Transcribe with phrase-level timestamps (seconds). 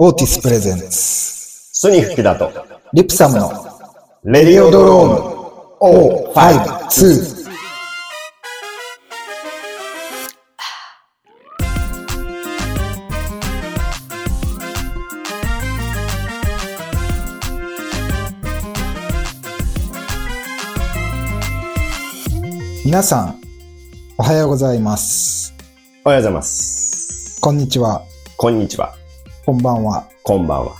[0.00, 0.90] オーティスプレゼンツ。
[0.92, 2.52] スニフキだと。
[2.92, 3.50] リプサムの
[4.22, 6.32] レディオドローム。
[6.32, 7.48] O52。
[22.84, 23.40] 皆さん、
[24.16, 25.52] おはようございます。
[26.04, 27.40] おはようございます。
[27.40, 28.02] こんにちは。
[28.36, 28.97] こんにちは。
[29.48, 30.06] こんばんは。
[30.24, 30.76] こんばんは。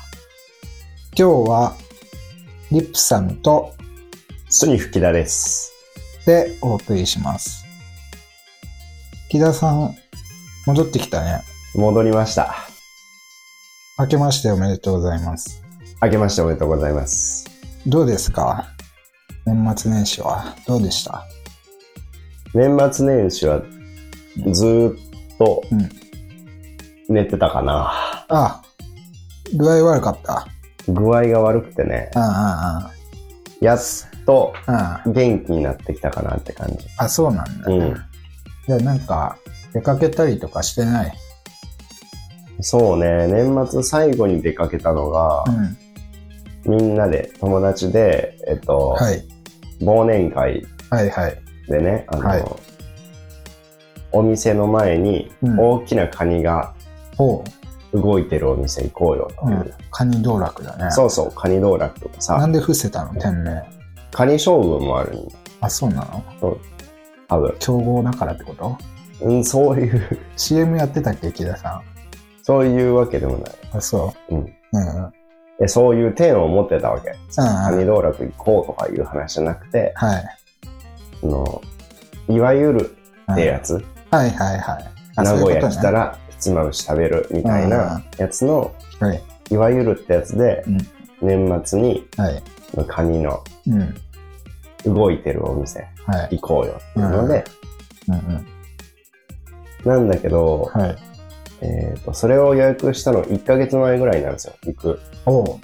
[1.19, 1.75] 今日は、
[2.71, 3.73] リプサムと
[4.51, 5.73] スニフキだです。
[6.27, 7.65] でお送りします。
[9.31, 9.97] 木田さん、
[10.67, 11.41] 戻ってきたね。
[11.75, 12.57] 戻りました。
[13.99, 15.63] 明けましておめでとうございます。
[16.03, 17.47] 明けましておめでとうございます。
[17.87, 18.67] どうですか？
[19.47, 21.25] 年末年始はどうでした？
[22.53, 23.63] 年末年始は
[24.53, 24.99] ずーっ
[25.39, 25.89] とうん
[27.09, 27.91] 寝てたかな。
[28.29, 28.63] あ、
[29.57, 30.47] 具合悪かった？
[30.89, 33.65] 具合が悪くてね、うんうんうん。
[33.65, 33.79] やっ
[34.27, 34.53] と
[35.05, 36.87] うん、元気になってきたかなって感じ。
[36.99, 37.77] あ、そうなんだ、ね。
[37.77, 37.97] うん
[38.67, 39.39] じゃあなんか、
[39.73, 41.13] 出かけたりとかしてない？
[42.61, 45.45] そうね、年末最後に出かけたのが
[46.67, 46.77] う、ん。
[46.77, 49.25] みんなで、友達で、えっと、はい。
[49.81, 51.43] 忘年会はいはい。
[51.69, 52.45] でね、あの、はい
[54.11, 56.78] お店の前にうん大きなカニがほ
[57.93, 59.51] 動いてるお店行こうよとう。
[59.51, 59.61] いうう。
[59.61, 59.73] ん。
[59.91, 60.91] カニ道楽だね。
[60.91, 63.15] そうそう、カニ道楽とかなさ、んで伏せたの？
[63.15, 63.63] 店名。
[64.13, 65.19] カニ将軍もある
[65.61, 66.05] あ、そうな
[66.41, 66.59] の？
[67.29, 67.55] 多分。
[67.59, 68.79] 競合だからってこと？
[69.21, 71.33] うん、そういう、?CM やってたっけ？
[71.33, 71.83] 木田さ
[72.43, 73.41] そういうわけでもない。
[73.41, 73.77] ん。
[73.77, 74.35] あ、そう。
[74.35, 74.41] うん。
[74.73, 75.13] うんう
[75.67, 77.11] そういう点を持ってたわけ。
[77.11, 80.39] うんカニ道楽行こうとかいう話じゃなくて、はい。
[81.25, 81.61] あの、
[82.29, 82.97] いわゆる
[83.33, 84.91] ってやつ、はいはいはい。
[85.17, 85.91] あ名古屋来た。
[85.91, 90.79] らひつまぶし食べるみたいなやつの、とねいわゆるってやつで、うん
[91.21, 92.35] 年末にはい。
[92.77, 92.87] はい。
[92.87, 93.95] カニのうん。
[94.95, 96.39] 動いてるお店はい。
[96.39, 97.45] 行こうよっていうので、
[98.07, 98.47] うんうん。
[99.85, 100.97] なんだけど、はい。
[101.61, 105.01] えっ、と、それを予約したの1ヶ月前ぐらいなんですよ、行く。
[105.27, 105.59] おう。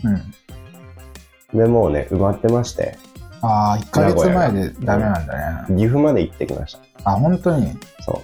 [1.52, 1.56] うん。
[1.56, 2.98] で、もうね、埋まってまして、
[3.40, 5.76] ああ、1ヶ月前でダメなんだね。
[5.76, 7.12] 岐阜まで行ってきました。
[7.12, 7.70] あ、本当に？
[8.00, 8.22] そ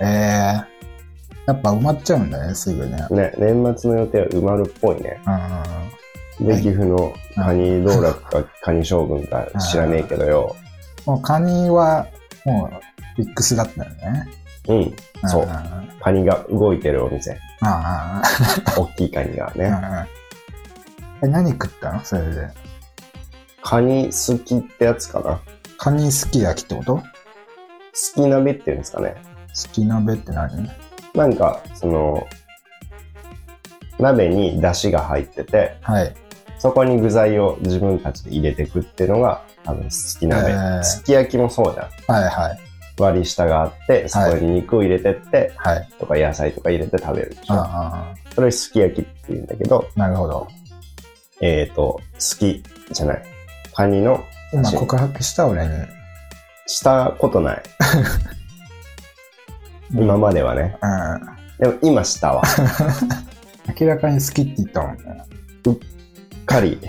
[0.00, 0.69] ええ
[1.50, 3.06] やっぱ埋まっちゃうんだね、すぐね。
[3.10, 3.16] う。
[3.16, 5.20] ね、年末の予定は埋まるっぽいね。
[6.38, 6.46] うん。
[6.46, 10.54] で、はい岐阜のカニ道楽かカニ将軍か知らねえけどよ。
[11.06, 12.06] もうカニは、
[12.44, 14.28] もう、ビックスだったよね。
[14.68, 14.74] う
[15.26, 15.48] ん、そう
[16.00, 17.36] カニが動いてるお店。
[17.62, 18.22] あ、
[18.78, 19.70] 大きいカニがね。
[19.70, 21.26] ん。
[21.26, 22.04] え、何食ったの？
[22.04, 22.48] それで。
[23.62, 25.40] カニ好きってやつかな。
[25.78, 27.02] カニすき焼きってこと？
[27.92, 29.16] すき鍋っていうんですかね。
[29.52, 30.70] すき鍋って何？
[31.14, 32.26] なんか、その、
[33.98, 36.14] 鍋に出汁が入ってて、はい。
[36.58, 40.50] そこに具材を自分たちで入れていくっていうのが、多分すき鍋。
[40.50, 42.14] えーすき焼きもそうじゃん。
[42.14, 42.58] はいはい。
[42.98, 45.88] 割り下があって、そこに肉を入れてって、はい。
[45.98, 47.54] とか野菜とか入れて食べるでしょ。
[47.54, 50.48] あそれすき焼きって言うんだけど、あ、なるほど。
[51.40, 53.22] えっ、と、すきじゃない。
[53.74, 54.22] カニの
[54.52, 55.72] 今告白した俺に。
[56.66, 57.62] したことない。
[59.92, 60.76] 今まではね。
[60.82, 61.20] うん。
[61.58, 62.42] でも今したわ。
[63.80, 65.02] 明らかに好きって言ったもんね。
[66.46, 66.78] カリ。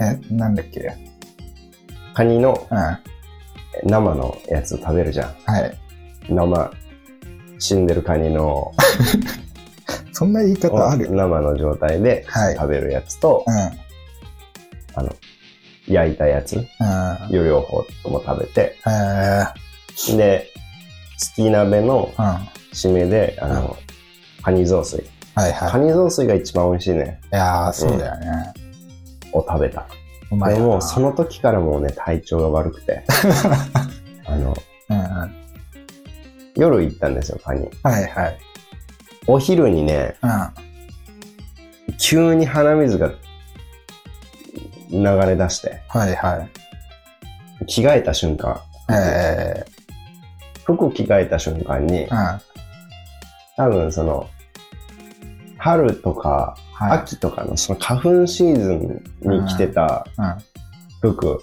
[0.00, 0.92] え、なんだっけ？
[2.14, 2.76] カニのうん。
[2.76, 3.00] は
[3.84, 5.30] 生のやつ食べるじゃん。
[5.30, 5.34] い。
[6.32, 6.70] 生、
[7.58, 8.72] 死んでるカニの
[10.12, 11.10] そんな言い方ある？
[11.10, 13.54] 生の状態ではい食べるやつと、うん。
[14.96, 15.14] あの、
[15.88, 16.66] 焼いたやつ、うん。
[17.32, 19.52] 両方とも食べて、えー、
[20.16, 20.50] で、
[21.18, 22.10] すき鍋の
[22.72, 23.76] 締めで、あの、
[24.42, 25.02] カニ雑炊。
[25.02, 25.52] いはい。
[25.70, 27.20] カニ雑炊が一番美味しいね。
[27.32, 28.52] いやー、そうだよね。
[29.32, 29.86] を食べた。
[30.30, 33.04] うまいでも、その時からもうね、体調が悪くて。
[34.26, 34.54] あの、
[34.90, 35.02] うんうん。
[35.02, 35.44] はい
[36.56, 37.68] 夜行ったんですよ、カニ。
[37.82, 38.38] はい。
[39.26, 41.94] お昼にね、うん。
[41.98, 43.10] 急に鼻水が
[44.90, 46.48] 流れ出して、はいは
[47.60, 47.66] い。
[47.66, 48.60] 着替えた瞬間、
[48.90, 49.64] え
[50.64, 52.08] 服着替えた瞬間に。
[53.56, 54.28] 多分その、
[55.58, 56.98] 春とかはい。
[56.98, 60.04] 秋とかのその花粉シーズンに着てた
[61.00, 61.40] 服、うん。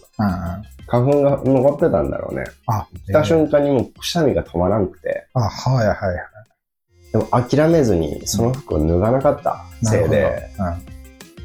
[0.88, 2.44] 花粉が残ってたんだろうね。
[2.68, 5.98] あ、着た瞬間にもうくしゃみが止まらんくて、あ、はいはい。
[7.14, 10.50] でも諦めずにその服を脱がなかったせいで。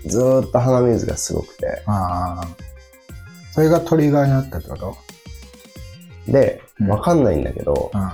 [0.04, 0.10] うん。
[0.10, 2.48] ずーっと鼻水がすごくて、ああ。
[3.52, 4.96] それがトリガーになったってこと？
[6.26, 8.10] で、うんわかんないんだけど、うん。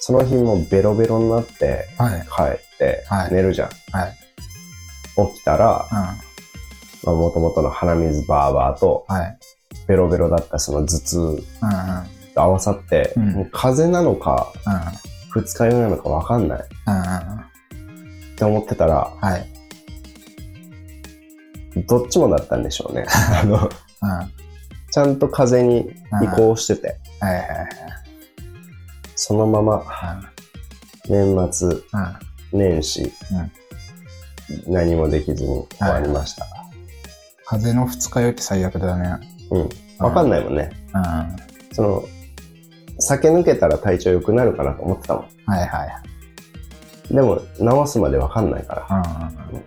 [0.00, 2.56] その日もうベロベロになってはい。
[2.56, 3.68] 帰ってはい寝るじゃん。
[3.92, 4.16] はい。
[5.34, 5.98] 起きたら、うん。
[5.98, 6.16] ま
[7.06, 9.38] あ、元々の鼻水バーバーとはい。
[9.86, 11.42] ベロベロだったその頭痛。
[12.34, 14.52] と合わさって、うんもう風邪なのか
[15.34, 15.42] うん。
[15.42, 16.62] 二日酔いなのかわかんないっ。
[18.36, 19.48] て思ってたら、はい。
[21.86, 23.04] どっちもだったんでしょうね。
[23.08, 23.68] あの、うん。
[24.90, 25.90] ちゃんと風邪
[26.20, 27.68] に移行してて、はいはいはい。
[29.14, 29.84] そのまま
[31.08, 31.82] 年末、うん。
[32.52, 33.12] 年始、
[34.66, 36.46] 何もできずに終わりました。
[37.44, 39.18] 風邪の二日酔いって最悪だね。
[39.50, 39.68] うん。
[39.98, 40.70] わかんないもんね。
[40.94, 41.02] うん。
[41.02, 42.04] はいその、
[42.98, 45.24] 酒抜けたら体調良くなるかなと思ってたもん。
[45.46, 45.84] はいは
[47.10, 47.14] い。
[47.14, 49.64] でも、治すまでわかんないから、うんうんうん。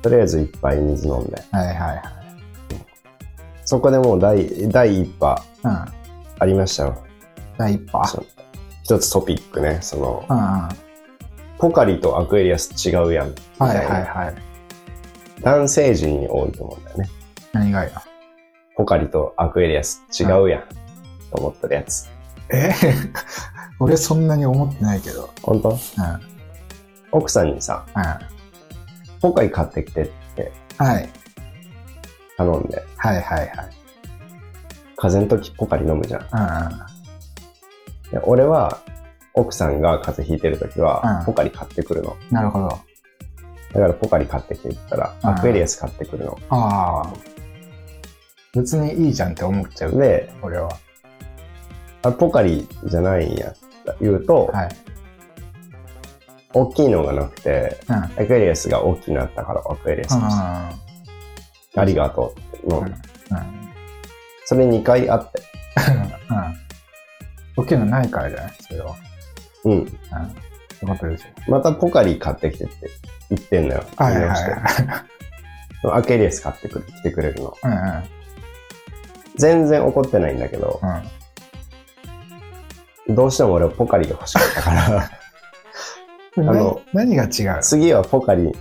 [0.00, 1.42] とりあえずいっぱい水飲んで。
[1.50, 2.00] はいはいはい。
[3.64, 6.03] そこでもう第、第一波うん。
[6.38, 7.04] ありましたよ。
[7.58, 8.04] 第一波。
[8.06, 8.26] そう
[8.82, 10.42] 一つトピックね、その、うんうん。
[10.42, 10.68] は
[11.58, 13.28] ポカリとアクエリアス違うやん。
[13.28, 14.34] みいはいはい。
[15.42, 17.08] 男性陣に多いと思うんだよね。
[17.52, 18.02] 何がや？
[18.76, 20.62] ポカリとアクエリアス違うやん。
[21.30, 22.10] と思ってるやつ。
[22.52, 22.72] え？
[23.80, 25.30] 俺そんなに思ってないけど。
[25.42, 25.70] 本当？
[25.70, 25.74] うん。
[25.74, 25.78] うん。
[27.12, 27.86] 奥さんにさ、
[29.20, 31.08] ポカリ買ってきてってはい。
[32.36, 33.50] 頼んで、はいはいはい。
[35.04, 36.20] 風邪の時ポカリ飲むじゃん。
[36.22, 36.94] うん
[38.10, 38.80] で俺は、
[39.34, 42.16] 奥さんが風邪ひいてる時はう、んポカリ買ってくるの。
[42.30, 42.34] うん。
[42.34, 42.68] なるほど。
[42.68, 42.76] だ
[43.80, 46.38] からポカリ買ってきてって言ったら、うんアクエリアス買ってくるの。
[46.48, 47.12] ああ。
[48.54, 49.98] 別にいいじゃんって思っちゃう。
[49.98, 50.70] で、俺は。
[52.02, 53.60] あポカリじゃないんやって
[54.00, 54.68] 言うと、はい。
[56.54, 57.96] 大きいのがなくて、うん。
[57.96, 58.04] うん。
[58.04, 60.36] アクエリアスが大きくなったからアクエリアスにし
[61.74, 61.80] た。
[61.82, 62.92] ありがとうって飲んで。
[63.32, 63.73] うん。
[64.44, 65.42] それ2回あって。
[66.30, 67.64] うん。
[67.64, 68.52] 大きいのないからじゃない？
[68.60, 68.94] それは。
[69.64, 69.72] うん。
[69.72, 69.82] うん。
[69.82, 71.28] ってことですよ。
[71.48, 72.74] またポカリ買ってきてって
[73.30, 73.84] 言ってんのよ。
[73.96, 74.38] はいはいはい。
[75.92, 77.56] アクエリアス買ってくる、来てくれるの。
[77.62, 78.04] うんうん。
[79.36, 80.80] 全然怒ってないんだけど、
[83.08, 85.10] どうしても俺はポカリが欲しかったから、
[86.36, 86.48] うん。
[86.48, 87.60] あの何何が違う？
[87.62, 88.52] 次はポカリう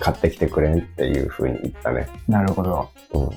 [0.00, 2.08] 買ってきてくれんっていう風に言ったね。
[2.28, 2.32] ん。
[2.32, 2.90] なるほど。
[3.14, 3.30] うん。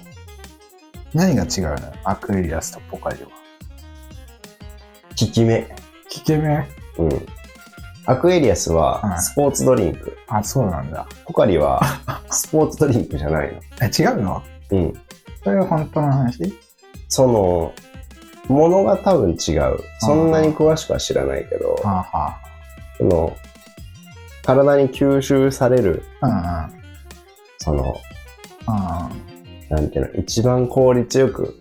[1.13, 1.94] 何が違うの？
[2.04, 3.30] アクエリアスとポカリは。
[3.30, 5.63] 効き目。
[5.63, 5.75] 効
[6.25, 6.68] け目？
[6.98, 7.25] うん。
[8.06, 10.18] アクエリアスうんはスポーツドリンク。
[10.28, 11.08] あ、そうなんだ。
[11.25, 11.81] ポカリは
[12.31, 13.60] スポーツドリンクじゃないの。
[13.81, 14.42] え、違うの？
[14.72, 14.94] うん。
[15.44, 16.54] それは本当の話？
[17.08, 17.74] その、
[18.48, 19.80] ものが多分違う。
[20.00, 22.38] そんなに詳しくは知らないけど、はあは
[22.98, 23.36] その、
[24.44, 26.69] 体に吸収される、あ。
[27.60, 27.96] その、
[28.68, 29.31] うんうん。
[29.71, 31.57] なんていうの、一番効率よく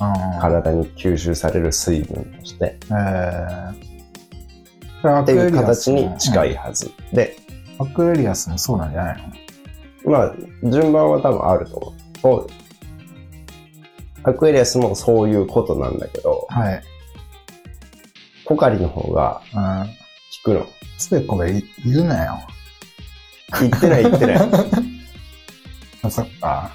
[0.00, 0.40] うんうん。
[0.40, 3.74] 体に吸収される水分として、えー。
[5.00, 6.52] それはアっていう形に近い。
[6.52, 6.90] いはず。
[7.12, 7.36] で、
[7.78, 9.32] アクエリアスもそうなんじゃない
[10.04, 10.12] の？
[10.12, 10.34] まあ、
[10.70, 11.94] 順番は多分あると思う。
[12.20, 12.46] そう
[14.24, 16.82] アクエリアスもそういうことなんだけど、はい。
[18.44, 19.86] ポカリの方がうん。
[20.44, 20.66] 効くの。
[20.98, 21.52] つべこべ
[21.84, 22.40] 言うなよ。
[23.60, 24.36] 言ってない言ってない。
[26.02, 26.70] あ、そっか。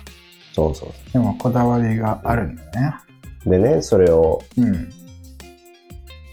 [0.57, 2.95] そうそうでもこだわりがあるんだね。
[3.45, 4.89] でね、それを、うん。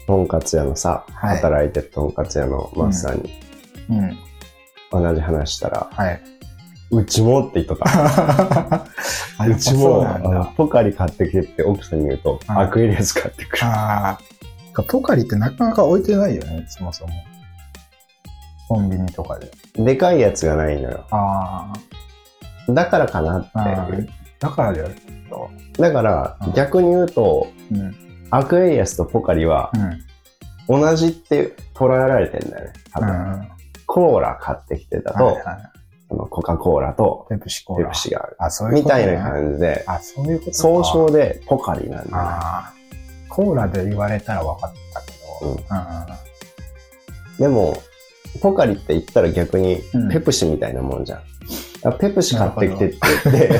[0.07, 3.33] とんかつ屋のさ、はい働いてるとんかつ屋のマスターに
[4.91, 5.03] うん。
[5.03, 6.21] 同じ話したら、はい。
[6.89, 7.85] うちもって言っとった。
[9.37, 10.53] あうちそうもなんだ。
[10.57, 13.63] ポカリ買ってきてって奥さんに言うと、はいアクエリアス買ってくる。
[13.63, 14.17] あ
[14.73, 14.83] あ。
[14.89, 17.13] ポカリってなかなか置いてないよね、そもそも。
[18.67, 19.51] コンビニとかで。
[19.75, 21.05] でかいやつがないのよ。
[21.11, 21.71] あ
[22.69, 24.09] だからかなっていう。。
[24.39, 24.89] だからだよ。
[25.77, 27.95] だからうん逆に言うと、うん。
[28.31, 29.71] アクエリアスとポカリは
[30.67, 30.81] うん。
[30.81, 32.73] 同じって捉えられてんだよね。
[32.91, 33.47] 多分うん。
[33.85, 35.71] コーラ買ってきてたと、はいはい。
[36.07, 37.85] そのコカ・コーラとペプシコーラ。
[37.85, 38.35] ペプシがある。
[38.39, 39.01] あ、そういうこと、ね。
[39.03, 40.57] みたいな感じで、あ、そういうことか。
[40.57, 42.31] 総称でポカリなんだよね。
[43.29, 45.49] コーラで言われたら分かったけど。
[45.49, 45.59] うんうん。
[47.39, 47.77] でも、
[48.41, 51.21] ポカリって言ったら逆にうんペプシみたいなもんじゃん。
[51.85, 53.59] あペプシ買ってきてって言っ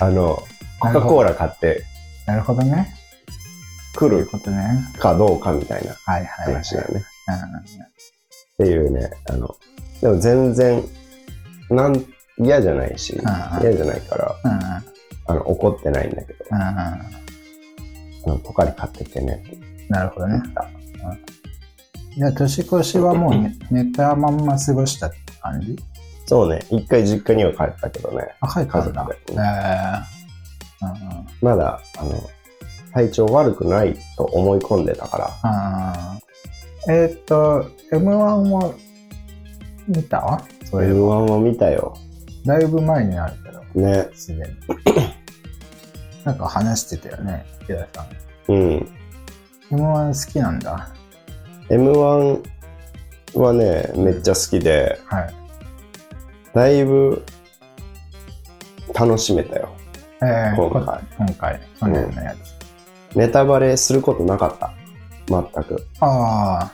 [0.00, 0.42] あの、
[0.80, 1.84] コカ・コーラ買って
[2.26, 2.94] なるほどね。
[3.94, 4.28] くそういうる。
[5.00, 6.54] かどうかみたいなはいはい、はい。
[6.54, 7.04] 話だよね。
[7.28, 7.88] うん
[8.64, 9.54] っていうね、あの、
[10.00, 10.82] でも全然、
[11.70, 12.04] なん、
[12.38, 13.20] 嫌じゃないし、ん
[13.62, 14.34] 嫌じゃないから、
[15.26, 16.44] あの、怒ってないんだけど。
[16.50, 16.98] あ
[18.26, 20.42] のポカリ買ってきてねってなるほどね。
[22.16, 23.54] じゃあ、年越しはもう寝
[23.84, 25.78] 寝たまんま過ごしたって感じ？
[26.28, 29.08] そうね、一回実家には帰ったけどね、あ、帰ったんだ。
[29.30, 30.18] えー
[30.80, 32.12] うんうんまだ、あの、
[32.92, 36.18] 体調悪くないと思い込んでたから、あ
[36.88, 38.74] えーっと、M1 も
[39.88, 40.42] 見た？
[40.64, 40.94] それ M1
[41.28, 41.96] も見たよ。
[42.44, 44.08] だいぶ前になるけど、ね。
[44.14, 44.42] すでに。
[46.24, 48.06] なんか話してたよね、木田さ
[48.48, 48.52] ん。
[48.52, 48.88] うん。
[49.70, 50.90] M1 好きなんだ。
[51.70, 52.42] M1
[53.34, 55.34] はね、めっちゃ好きで、はい。
[56.58, 57.24] だいぶ
[58.92, 59.68] 楽しめたよ。
[60.20, 63.16] えー、今回こ今回、去年のやつ。
[63.16, 64.74] ネタバレすることなかった。
[65.28, 65.86] 全く。
[66.00, 66.72] ああ、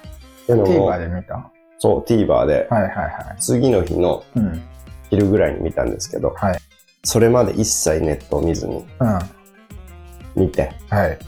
[0.48, 1.34] TVer で見た？
[1.34, 3.36] はそう、TVer で、いはいはい。
[3.38, 4.62] 次の日のうん。
[5.10, 6.58] 昼ぐらいに見たんですけど、はい。
[7.02, 10.44] それまで一切ネットを見ずにうん。
[10.46, 11.18] 見て、はい。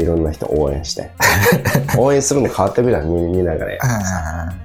[0.00, 1.10] いろんな人応援して。
[1.98, 3.76] 応援するの変わってくじゃん、見見ながら。
[3.82, 4.63] あ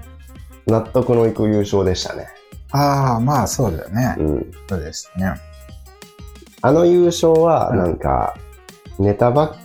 [0.69, 2.27] 納得のいく優勝でしたね。
[2.71, 4.15] あー、まあそうだよね。
[4.19, 4.51] うん。
[4.67, 5.33] そうですね。
[6.61, 8.35] あの優勝は、うんなんか、
[8.99, 9.55] ネタば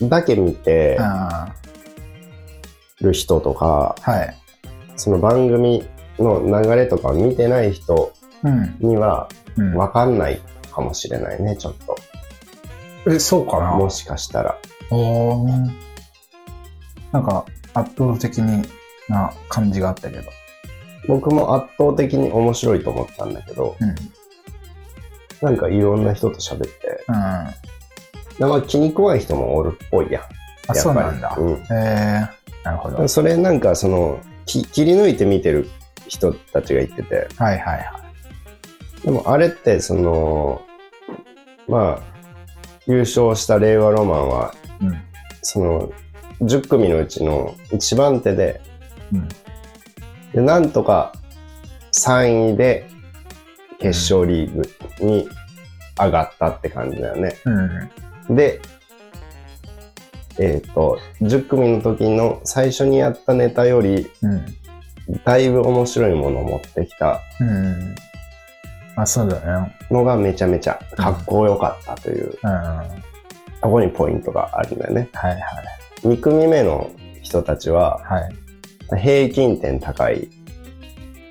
[0.00, 1.54] だけ見てあ
[3.00, 4.34] る人とか、あ、はい。
[4.96, 5.84] その番組
[6.18, 8.76] の流れとかを見てない人うん。
[8.80, 10.40] にはうん、わかんない
[10.72, 11.96] かもしれないね、ちょっと。
[13.06, 13.72] え、そうかな？
[13.76, 14.58] もしかしたら。
[14.90, 15.70] おー
[17.12, 17.44] なんか、
[17.74, 18.66] 圧倒的に
[19.08, 20.22] な感じがあったけど。
[21.06, 23.88] 僕も圧倒的に面白いと思ったんだけど、うん。
[23.88, 23.96] うん。
[25.42, 27.04] なんかいろんな人と喋って、
[28.38, 30.22] なんか気に食わん人もおるっぽいやん。
[30.68, 31.34] あ、そうなんだ。
[31.38, 32.96] うんえー、なるほど。
[32.98, 35.68] はいそれなんかそのき切り抜いて見てる
[36.08, 37.86] 人たちが言っててはいはい。
[39.04, 40.62] でもあれってその
[41.68, 42.02] まあ
[42.86, 45.02] 優勝した令和ロマンはうん。
[45.42, 45.92] その
[46.40, 48.60] 10組のうちの一番手で
[49.12, 49.28] うん。
[50.34, 51.12] でなんとか
[51.92, 52.88] 3位で
[53.78, 54.62] 決勝リーグ
[55.00, 55.28] に
[55.98, 57.36] 上がったって感じだよね。
[57.44, 58.36] うん。
[58.36, 58.60] で、
[60.38, 64.44] えっ、と、10組の時の最初にやったネタより、うん。
[65.24, 67.94] だいぶ面白いものを持ってきたうん。
[68.96, 69.76] あ、そうだね。
[69.90, 72.50] のがめちゃめちゃかっこよかったという、うん。
[72.50, 73.04] はい
[73.64, 75.08] ここにポイントがあるんだよね。
[75.14, 75.42] はい。
[76.02, 76.90] 2組目の
[77.22, 78.43] 人たちははい。
[78.96, 80.28] 平均点高い、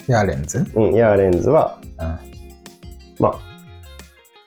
[0.08, 0.66] ヤーレンズ？
[0.76, 2.20] うん、ヤーレンズは、うん。
[3.20, 3.40] まあ、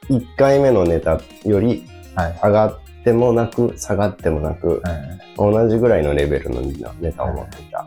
[0.08, 2.40] 1回目のネタよりはい。
[2.42, 4.82] 上がってもなく下がってもなく
[5.36, 5.52] うん。
[5.52, 7.86] 同じぐらいのレベルのネタを持っていた、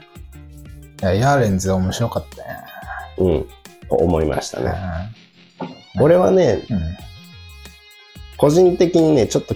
[1.09, 2.43] いや、ヤーレンズ面白かったね。
[3.17, 3.48] うん、
[3.89, 4.74] と思いましたね。
[5.95, 6.03] うん。
[6.03, 6.79] 俺はね、うん。
[8.38, 9.55] 個人的にね、ちょっと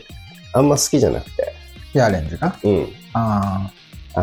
[0.53, 1.53] あんま好きじゃなくて、
[1.94, 2.56] ヤーレンズが？
[2.63, 2.88] うん。
[3.13, 3.72] ああ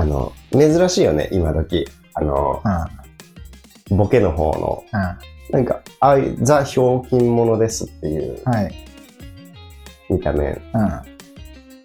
[0.04, 1.87] の、珍しいよね、今時。
[2.14, 2.88] あの、あ。
[3.90, 5.00] ボケの方の、うん。
[5.00, 5.18] うん。
[5.50, 8.75] なんか、ああいうザ・ひょうきん者ですっていうはい。
[10.09, 10.61] 見た目うん。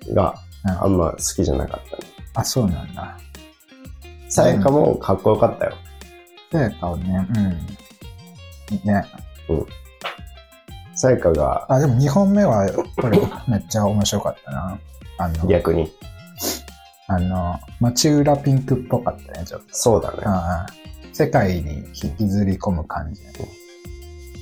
[0.08, 0.14] うん。
[0.14, 2.04] があんま好きじゃなかったね。
[2.36, 3.18] あ、そうなんだ。
[4.30, 5.76] さやかもかっこよかったよ。
[6.52, 7.28] そうやったね。
[7.36, 8.88] うん。
[8.88, 9.06] ね。
[10.96, 14.80] さやかがあ、でも2本目は、これ、めっちゃ面白かったな。
[15.18, 15.92] あの、逆に。
[17.08, 19.68] あの、町浦ピンクっぽかったね、ちょっと。
[19.72, 20.18] そうだね。
[20.26, 23.22] ああ世界に引きずり込む感じ。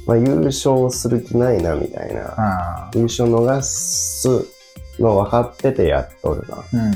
[0.08, 2.90] まあ、優勝する気ないな、みたいな。
[2.96, 4.28] 優勝逃す
[5.00, 6.58] の分かっててやっとるな。
[6.58, 6.94] っうんうん。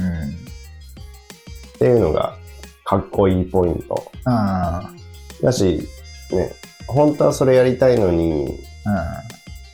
[1.78, 2.36] ていうのが、
[2.84, 4.12] かっこいいポイント。
[4.26, 4.90] あ
[5.44, 5.88] だし、
[6.32, 6.52] ね、
[6.88, 9.22] 本当はそれやりたいのに、あ。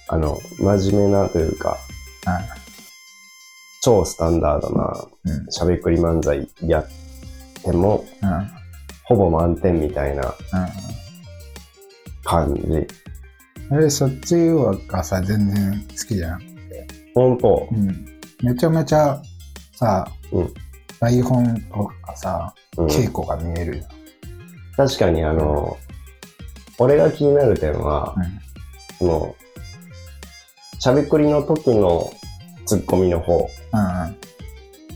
[0.09, 1.77] あの、真面目なというか、
[2.27, 2.62] うん。
[3.83, 4.93] 超スタンダードな
[5.25, 5.31] うん。
[5.43, 5.51] うん。
[5.51, 6.87] しゃべくり漫才やっ
[7.61, 8.49] ても、うん。
[9.03, 10.33] ほぼ満点みたいなうん。
[12.23, 12.87] 感じ。
[13.69, 14.35] あれ、そっち
[14.87, 16.87] がさ、全然好きじゃなくて？
[17.13, 18.05] 本当うん。
[18.41, 19.21] めちゃめちゃ
[19.73, 20.53] さ、うん
[21.01, 23.83] 台本とかさ、うん、稽古が見えるよ。
[24.77, 25.77] 確かにあの、
[26.79, 28.39] 俺が気になる点は、うん。
[28.97, 29.35] その、
[30.79, 32.09] しゃべくりの時の
[32.65, 33.62] ツッコミの方うん。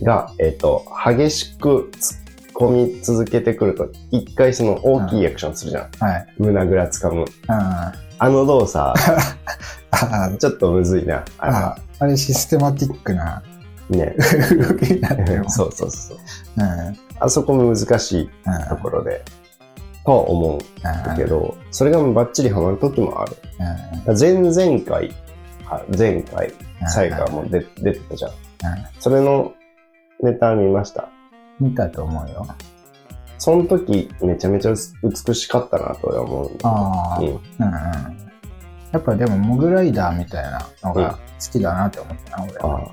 [0.03, 2.17] が、えっ、と、激しく突っ
[2.53, 5.89] 込み続けてくると、一回その大きいアクションするじゃん。
[5.99, 6.27] はい。
[6.37, 7.21] 胸ぐらつかむ。
[7.21, 7.25] うん。
[7.47, 8.93] ああの動作、
[9.91, 11.23] あ、ちょっとむずいな。
[11.37, 13.43] あああれシステマティックな
[13.89, 14.15] れね。
[14.57, 15.49] 動きになってるもん。
[15.51, 16.17] そうそうそう。
[16.57, 16.63] うん。
[16.63, 16.97] うん。
[17.19, 18.29] あそこも難しい
[18.69, 19.23] ところで、
[20.05, 23.35] とは思うんだけど、それがバッチリハマる時もある。
[24.17, 25.13] 前々回、
[25.69, 26.53] あ前回、
[26.87, 28.31] サイカも出出てたじゃん。
[28.99, 29.53] それの
[30.21, 31.09] ネタ見ました。
[31.59, 32.47] 見たと思うよ。
[33.37, 34.73] その時、めちゃめちゃ
[35.03, 37.41] 美しかったなと俺は思うああ、うん、うんうん。
[38.91, 42.79] やっぱでも、モグライダーみたいなのが好きだなって思ったな、俺は。
[42.79, 42.91] あ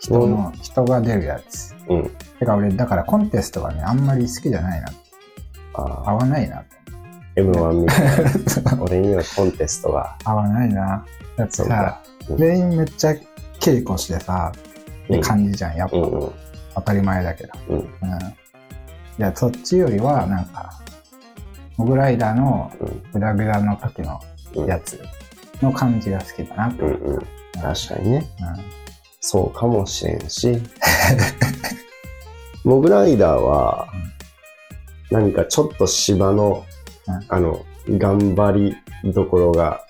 [0.00, 1.74] 人の、人が出るやつ。
[1.88, 2.10] うん。
[2.38, 4.88] てか俺、だからコンテストはね、あんまり好きじゃないな。
[5.74, 6.64] あ合わないなと。
[7.36, 8.82] M1 みたいな。
[8.84, 10.16] 俺にはコンテストが。
[10.24, 11.04] 合わないな。
[11.36, 12.02] だってさ、
[12.36, 13.14] 全員めっちゃ
[13.60, 14.52] 稽古してさ、
[15.04, 15.96] って感じじゃん、やっぱ。
[15.96, 16.32] うんうん、
[16.74, 17.52] 当たり前だけど。
[17.68, 17.78] うん。
[17.78, 17.86] うん、い
[19.18, 20.80] や、そっちよりは、なんか、
[21.76, 22.70] モグライダーの
[23.12, 24.20] グダグダの時の
[24.66, 25.00] やつ
[25.60, 27.18] の感じが好きだなうんうん、
[27.60, 28.26] 確かにね。
[28.40, 28.84] うん。
[29.20, 30.60] そうかもしれんし、
[32.64, 33.88] モグライダーは、
[35.10, 36.64] 何かちょっと芝の、
[37.08, 39.84] うん、あの、頑張りどころが、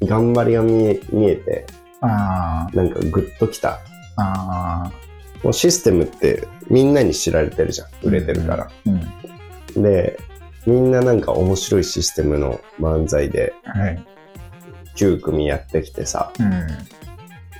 [0.00, 1.66] うん、頑張りが見え見えて、
[2.00, 3.78] なんかグッときた。
[4.16, 7.88] もうシステムってみんなに知られてるじゃん。
[8.02, 8.70] 売れてるから。
[8.86, 9.00] うん
[9.76, 10.18] うん、で、
[10.66, 13.52] みんななんか面白いシステムの漫才で、
[14.96, 16.32] 9組やってきてさ、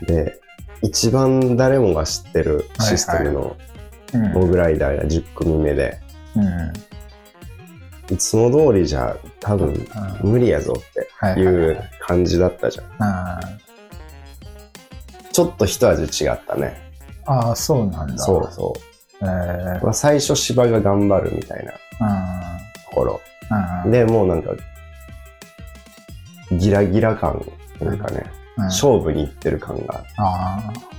[0.06, 0.40] で、
[0.82, 3.56] 一番誰もが知ってるシステムの
[4.34, 5.98] モグライダーが10組目で、
[8.10, 9.86] いつも通りじゃ多分
[10.22, 13.40] 無理やぞっていう感じだったじゃん。
[15.32, 16.76] ちょっと一味違ったね。
[17.26, 18.18] ああ、そうなんだ。
[18.18, 19.24] そうそう。
[19.24, 23.20] えー、最初芝が頑張るみたいなところ。
[23.90, 24.50] で、もうなんか、
[26.52, 27.44] ギラギラ感、
[27.80, 28.24] なんかね、
[28.56, 30.04] 勝負に行ってる感が、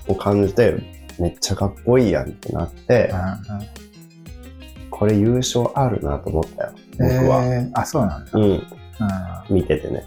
[0.07, 0.75] を感じて、
[1.19, 3.13] めっちゃかっこいいやんってなって、
[4.89, 7.43] これ優勝あるなと思ったよ、僕は。
[7.45, 8.31] えー、あ、そうなんだ。
[8.33, 8.63] うん。
[9.49, 10.05] 見ててね。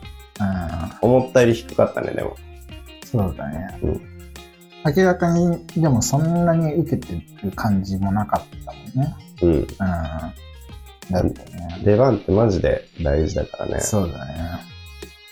[1.00, 2.37] 思ったより低かったね、でも。
[3.04, 3.78] そうだね。
[3.83, 4.15] うん。
[4.95, 9.16] 明らかに、でもそんなに受けてる感じもなかったもんね。
[9.43, 9.50] うん。
[9.52, 9.66] うん。
[9.76, 10.35] だ
[11.21, 11.81] ってね。
[11.85, 13.81] 出番ってマジで大事だからね。
[13.81, 14.61] そうだね。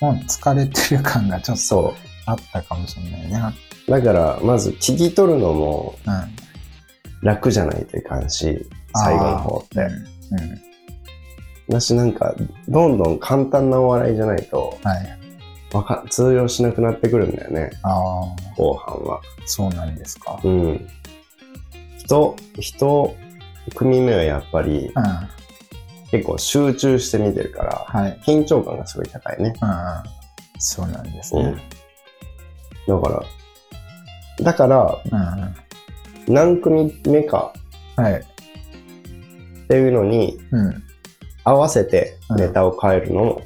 [0.01, 1.95] もう疲れてる感がちょっと
[2.25, 3.55] あったかもしれないね。
[3.87, 5.95] だから、まず聞き取るのも
[7.21, 9.79] 楽じゃないといかんし、最後の方って。
[9.79, 9.91] うん。
[11.67, 12.35] 私なんか、
[12.67, 15.24] どんどん簡単なお笑いじゃないと、はい。
[15.73, 17.71] わか、通用しなくなってくるんだよね。
[17.83, 17.93] ああ。
[18.55, 19.21] 後半は。
[19.45, 20.39] そうなんですか。
[20.43, 20.87] うん。
[21.97, 23.15] 人、人、
[23.75, 25.03] 組目はやっぱり、うん、
[26.11, 29.53] 結構集中して見てるから、はい、緊張感がすごい高いね。
[29.61, 29.69] うん、
[30.59, 31.55] そうなんですね。
[32.87, 33.23] うん、だから、
[34.43, 35.01] だから、
[36.27, 37.53] うん、何組目か、
[37.95, 40.83] はい、っていうのに、うん、
[41.43, 43.41] 合わせてネタを変えるのも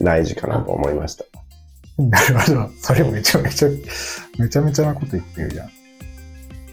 [0.00, 1.24] 大事かなと思いました。
[1.96, 2.70] なるほど。
[2.80, 3.68] それめちゃめちゃ、
[4.38, 5.70] めちゃめちゃなこと言ってるじゃん。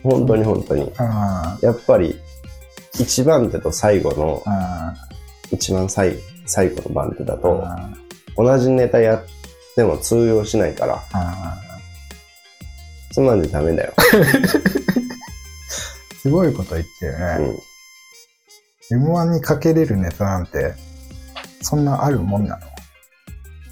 [0.04, 0.92] 本当に本当に。
[1.62, 2.20] やっぱり、
[3.00, 4.44] 一番手と最後の、
[5.52, 7.66] 一番最最後の番手だと、
[8.36, 9.24] 同じネタやっ
[9.76, 11.02] ても通用しないから、
[13.12, 13.94] そんなんじゃダメだよ。
[16.22, 17.56] すごいこと言ってるね。
[18.90, 20.74] うん、M1 にかけれるネタなんて、
[21.62, 22.62] そんなあるもんなの？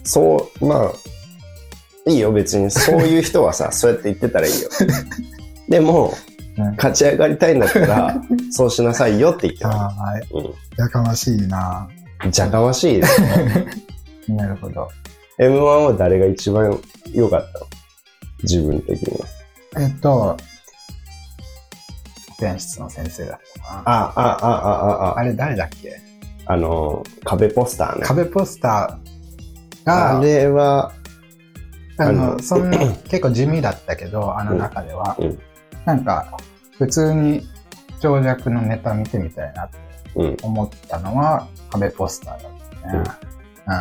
[0.04, 0.92] そう、まあ、
[2.08, 2.72] いいよ、別に。
[2.72, 4.70] そういう人はさ、 そうやって言ってたらいいよ。
[5.68, 6.14] でも、
[6.78, 10.28] 勝ち上がりたいんだったら、 そうしなさいよって言ってあはい。
[10.32, 10.54] うん。
[10.78, 11.88] やかましいな
[12.32, 13.66] じゃかましいですね。
[14.30, 14.88] なるほど。
[15.40, 16.78] M1 は誰が一番
[17.14, 17.66] 良かったの？
[18.44, 19.26] 自分的には。
[19.82, 20.38] えっと、保
[22.40, 23.80] 健室の先生だったかな。
[23.80, 26.00] あ、あ、あ、あ、あ、あれ誰だっけ？
[26.46, 28.02] あの、壁ポスターね。
[28.06, 30.92] 壁ポスターが、あれは、
[32.00, 35.16] あの、そんな、結構地味だったけど、あの中では。
[35.20, 35.40] うん、
[35.86, 36.38] なんか、
[36.78, 37.48] 普通に
[38.00, 43.04] 長尺のネタ見てみたいなって思ったのは、壁ポスターだったね。
[43.68, 43.74] うん、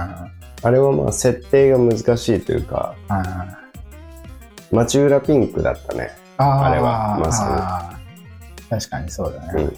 [0.62, 2.94] あれはまあ設定が難しいというか、
[4.72, 6.10] 町浦ピンクだったね。
[6.36, 7.96] ああれは、まさ
[8.60, 8.68] に。
[8.68, 9.70] 確かにそうだね、うん。
[9.70, 9.76] ち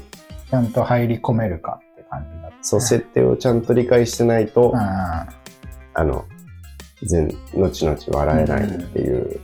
[0.52, 5.26] ゃんと入り込めるかって感じだった、ね、そう、設定をちゃんと理解してないと、あ
[6.04, 6.24] の、
[7.02, 9.40] 全、後々笑えないっていう、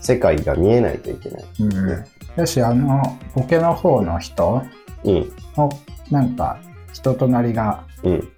[0.00, 1.48] 世界が見えないといけない、ね。
[1.58, 2.04] うん
[2.36, 3.02] よし、あの、
[3.34, 4.62] ボケの方の人？
[5.04, 5.68] の、
[6.08, 6.58] なんか、
[6.92, 7.82] 人となりが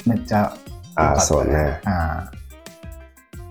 [0.06, 0.54] めっちゃ、
[0.96, 1.80] うん、ああ、そうね。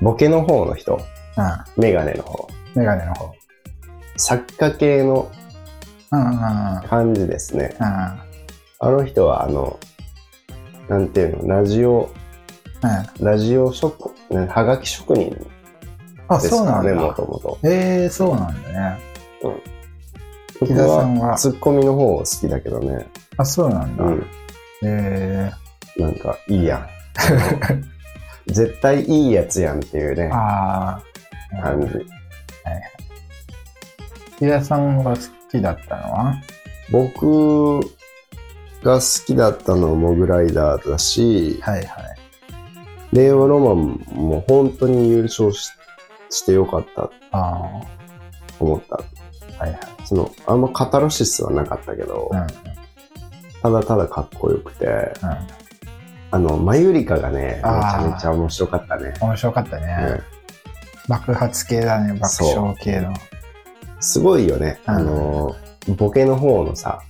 [0.02, 0.96] うん、ボケの方の人？
[0.96, 1.82] うん。
[1.82, 2.48] メガネの方。
[2.74, 3.32] メガネの方。
[4.18, 5.30] 作家系の
[6.90, 7.76] 感じですね。
[7.80, 8.26] うん、あ
[8.82, 9.80] の人は、あの、
[10.88, 12.10] なんていうの、ラジオ、
[12.82, 17.58] うん、ラジオ職、はがき職人ですかね、もともと。
[17.64, 19.00] ええー、そうなんだね。
[19.44, 19.50] う
[20.64, 20.68] ん。
[20.68, 21.36] 木田さんは？
[21.36, 23.08] ツッコミの方好きだけどね。
[23.38, 24.04] あ、そうなんだ。
[24.04, 24.28] うん、
[24.84, 26.88] えー、なんか、いいやん。
[28.48, 30.30] 絶対いいやつやんっていうね。
[30.34, 31.02] あ
[31.58, 31.62] あ。
[31.62, 31.88] 感じ。
[31.88, 32.06] はい。
[34.38, 35.18] 木田さんが好
[35.52, 36.36] きだったのは？
[36.92, 37.80] 僕
[38.84, 42.19] が好きだったのはモグライダーだし、はいはい。
[43.14, 45.72] 令和ロマンも本当に優勝し
[46.30, 47.82] してよかったああ。
[48.60, 48.98] 思った。
[49.58, 49.80] はいはい。
[50.06, 52.48] その、あんまカタロシスはなかったけど、うん。
[53.62, 55.14] ただただかっこよくて、うん。
[56.32, 59.14] あの、マユリカがね、めちあーゃめちゃ面白かったね。
[59.20, 59.98] 面白かったね。
[60.34, 60.40] うん
[61.10, 63.12] 爆発系だね、爆笑系の。
[64.00, 64.80] すごいよね。
[64.88, 65.56] うんあの、
[65.98, 67.02] ボケの方のさ、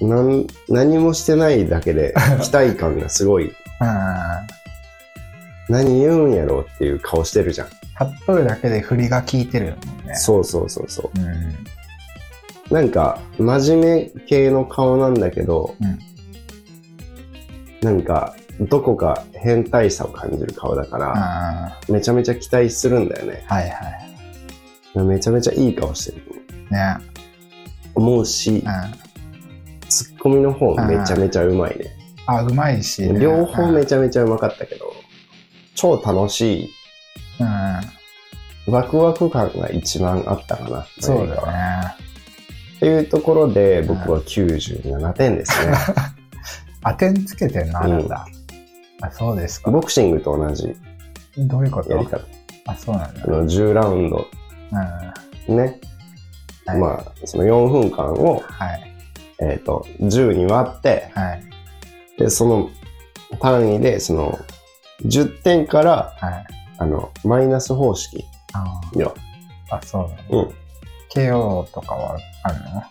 [0.00, 0.08] うん。
[0.08, 3.54] なん何もしてないだけで 期待感がすごい、うん。
[5.68, 7.68] 何言うんやろうっていう顔してるじゃん。
[7.68, 10.14] 立っとるだけで振りが効いてるもんね。
[10.14, 11.22] そうそうそうそうん。
[11.24, 12.74] う。
[12.74, 15.98] なんか、真面目系の顔なんだけど、うん
[17.82, 21.02] なんか、どこか変態さを感じる顔だかうん。
[21.02, 23.44] ら、はめちゃめちゃ期待するんだよね。
[23.44, 24.98] いはい。
[25.04, 26.22] めちゃめちゃいい顔してる
[26.70, 26.96] ね。
[27.94, 28.62] と思うしう、ん。
[29.88, 31.95] ツッコミの方めちゃめちゃうまいね。
[32.26, 33.18] あ、うまいし、ね。
[33.20, 34.92] 両方めちゃめちゃうまかったけど、
[35.74, 36.70] 超楽しい、
[37.40, 37.44] う
[38.70, 38.72] ん。
[38.72, 40.86] ワクワク感が一番あったかな。
[40.98, 42.06] そうだね。
[42.76, 45.72] っていうところで僕は97点ですね。
[46.82, 48.26] あ、点つけてんなんだ。
[49.00, 49.70] あ、そうですか。
[49.70, 50.76] ボクシングと同じ
[51.38, 51.92] どういうこと？
[51.92, 52.20] やり方。
[52.66, 53.30] あ、そうなんだあ。
[53.30, 54.26] の10ラウンド
[55.48, 55.56] うん。
[55.56, 55.80] ね。
[56.66, 58.92] はいまあ、その4分間を、はい。
[59.40, 61.42] えっ、と、10に割って、はい。
[62.18, 62.70] で、その
[63.40, 64.38] 単位で、その、
[65.04, 66.46] 10点から、はい。
[66.78, 69.14] あの、マイナス方式あよ。
[69.70, 70.02] あ、そう
[70.32, 70.44] なの。
[70.44, 70.54] うん。
[71.14, 72.82] KO とかはあるの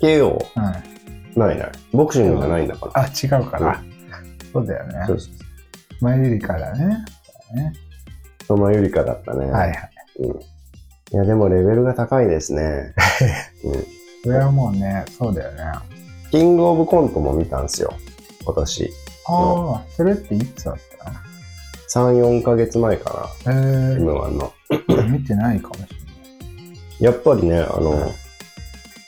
[0.00, 1.40] ？KO、うん。
[1.40, 1.72] ないない。
[1.92, 3.02] ボクシングじゃないんだから。
[3.02, 3.82] あ、違うから。
[4.52, 5.04] そうだよね。
[5.06, 5.34] そうそう
[6.00, 7.04] マユリカだね。
[7.54, 7.72] ね
[8.46, 8.58] そう。
[8.58, 9.46] まゆりかだったね。
[9.50, 9.90] はいはい。
[10.20, 10.40] うん。
[10.40, 12.94] いや、でもレベルが高いですね。
[13.64, 13.84] うん。
[14.22, 15.62] それはもうね、そうだよね。
[15.62, 15.82] あ
[16.30, 17.92] キングオブコントも見たんですよ。
[18.44, 18.92] 今年。
[19.26, 21.10] あ、それっていつだった？
[22.00, 23.54] の3、4ヶ月前かえな。
[23.54, 24.52] ー、M1 の。
[25.10, 27.04] 見てないかもしれない。
[27.04, 28.12] やっぱりね、あの、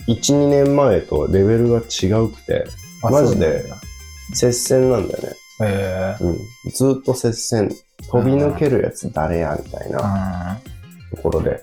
[0.09, 2.64] 1、2年前とレベルが違うくて、
[3.03, 3.64] あマジで
[4.35, 5.29] 接戦なんだよね。
[5.62, 6.37] えうん。
[6.72, 7.75] ずっと接戦。
[8.09, 10.61] 飛び抜けるやつ誰やみたいー、な
[11.12, 11.61] うんところで、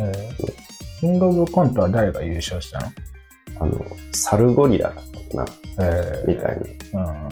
[0.00, 0.54] えー
[1.00, 2.86] キングオブコントは誰が優勝したの？
[3.60, 5.02] あの、サルゴリラだ
[5.36, 5.44] な、
[5.80, 6.56] えー、みたい
[6.92, 7.02] うん。
[7.02, 7.28] な。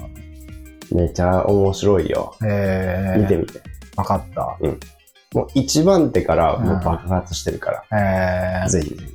[0.93, 2.35] めちゃ面白いよ。
[2.43, 3.61] えー、見てみて。
[3.97, 4.57] わかった。
[5.35, 9.13] もう一番手からもう爆発してるから、えー、ぜひぜひ。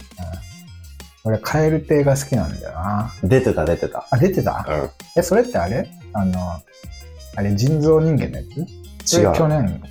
[1.23, 3.11] 俺、カエル亭が好きなんだよな。
[3.21, 4.07] 出てた出てた。
[4.09, 4.65] あ、出てた？
[4.67, 4.89] うん。
[5.17, 5.89] え、それってあれ？
[6.13, 6.39] あの、
[7.35, 8.43] あれ、人造人間のや
[9.05, 9.17] つ？
[9.19, 9.83] 違う去年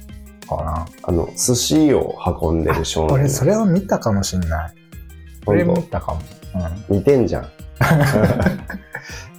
[0.49, 0.87] かな？
[1.03, 3.15] あの、寿司を運んでる少年。
[3.15, 4.75] 俺、それは見たかもしんない。
[5.45, 6.21] それほんと見たかも。
[6.89, 6.97] うん。
[6.97, 7.49] 似てんじゃん。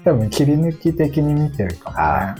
[0.08, 2.36] 多分、切り抜き的に見てるか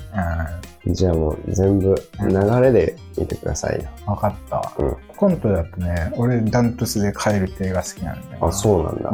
[0.86, 0.94] もね。
[0.94, 3.90] じゃあもう全部流れで見てくださいよ。
[4.06, 4.14] うん。
[4.14, 4.74] わかったわ。
[4.78, 8.48] うんコントだとね、俺、ダントツでカエル亭が好きなんだよな。
[8.48, 9.10] あ、そうなんだ。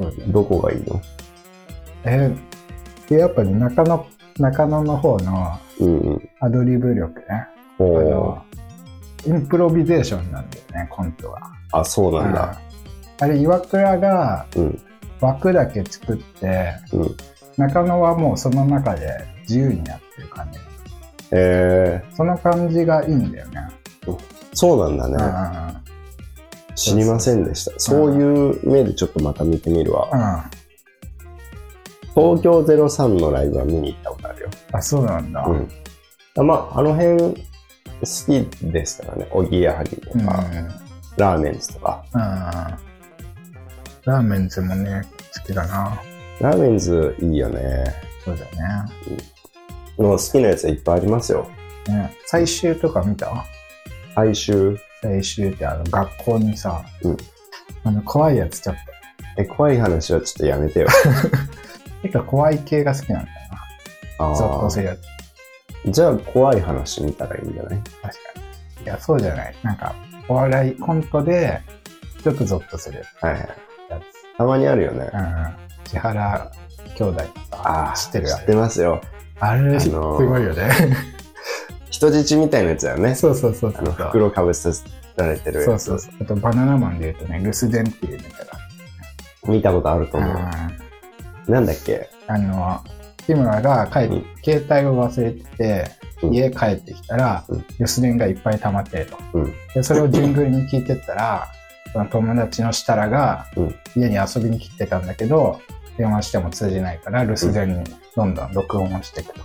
[0.00, 0.32] うん。
[0.32, 1.00] どこがいいの？
[2.04, 4.04] えーでやっぱり中野、
[4.38, 6.28] 中野の方のうんうん。
[6.40, 7.24] アドリブ力ね。
[7.30, 8.42] あおの
[9.26, 11.40] インプロビゼーションなんだよね、コントは。
[11.72, 12.58] あ、そうなんだ。
[12.60, 12.66] うん
[13.18, 14.78] あれ、岩倉がうん。
[15.22, 17.16] 枠だけ作って、うん。
[17.56, 20.58] 中野はもうその中で自由にやってる感じ。
[21.32, 23.68] えその感じがいいんだよね。
[24.02, 24.18] ー、
[24.52, 25.78] そうなんだね。
[26.74, 27.72] 知りませんでした。
[27.78, 30.48] そういう目でちょっとまた見てみるわ。
[32.14, 34.48] 東京03のライブは見に行ったことあるよ。
[34.72, 35.44] あ、そうなんだ。
[35.46, 35.68] うん。
[36.38, 37.34] あまあ、あの辺好
[38.02, 39.26] きですからね。
[39.30, 40.26] おぎやはぎとうん。
[40.26, 40.44] か、
[41.16, 42.04] ラーメンズとか。
[42.12, 42.20] うん。
[42.20, 45.02] ラーメンズもね、
[45.34, 45.98] 好きだな。
[46.40, 47.84] ラーメンズいいよね。
[48.24, 48.50] そうだよ
[49.96, 51.48] もう好きなやついっぱいありますよ。
[51.88, 51.94] ね。
[51.94, 53.44] ね最終とか見た？
[54.14, 54.76] 哀愁。
[55.02, 57.16] 最終ってあの学校にさ、うん
[57.84, 58.80] あの怖いやつちょっと。
[59.42, 60.88] え、怖い話はちょっとやめてよ。
[62.02, 63.36] てか怖い系が好きなんだよ
[64.18, 64.34] あな。
[64.34, 65.00] ゾッとすーるやつ。
[65.92, 67.78] じゃあ怖い話見たらいいんじゃない？
[67.78, 68.10] 確か
[68.80, 68.84] に。
[68.84, 69.54] いや、そうじゃない。
[69.62, 69.94] なんか、
[70.28, 71.60] お笑いコントで、
[72.22, 73.40] ちょっとゾッとするはいはい。
[73.90, 74.00] や
[74.38, 75.14] たまにあるよねつ。。
[75.14, 75.65] うん。
[75.88, 76.50] 千原
[76.96, 77.22] 兄弟
[77.52, 78.26] ああ、知ってる？
[78.28, 79.00] 知ってますよ。
[79.40, 80.70] あれ、すあのーごいよね。
[81.90, 83.14] 人質みたいなやつだよね。
[83.14, 83.80] そうそうそうそう。
[83.80, 84.70] あの、袋かぶせ
[85.16, 85.64] られてる。
[85.64, 86.12] そうそうそう。
[86.20, 88.52] あと、バナナマンで言うとね、留守電っていうネタが。
[89.48, 90.30] 見たことあると思う。
[90.30, 92.10] うんなんだっけ？
[92.26, 92.80] あの、
[93.26, 95.90] 日村が帰っうん携帯を忘れてて、
[96.22, 99.16] うん家帰ってきたら、うん留守電がいっぱい溜まってると。
[99.34, 99.54] うん。
[99.74, 101.48] で、それを順繰りに聞いてったら、
[101.92, 103.46] その友達の設楽が
[103.94, 105.60] 家に遊びに来てたんだけど、
[105.96, 109.40] 電話しても通じないから留守電にどんどん録音をしていくと。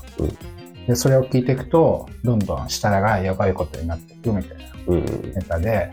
[0.88, 5.92] で、それを聞いていくと、どんどん設楽がやばいことになっていくみたいなネタで、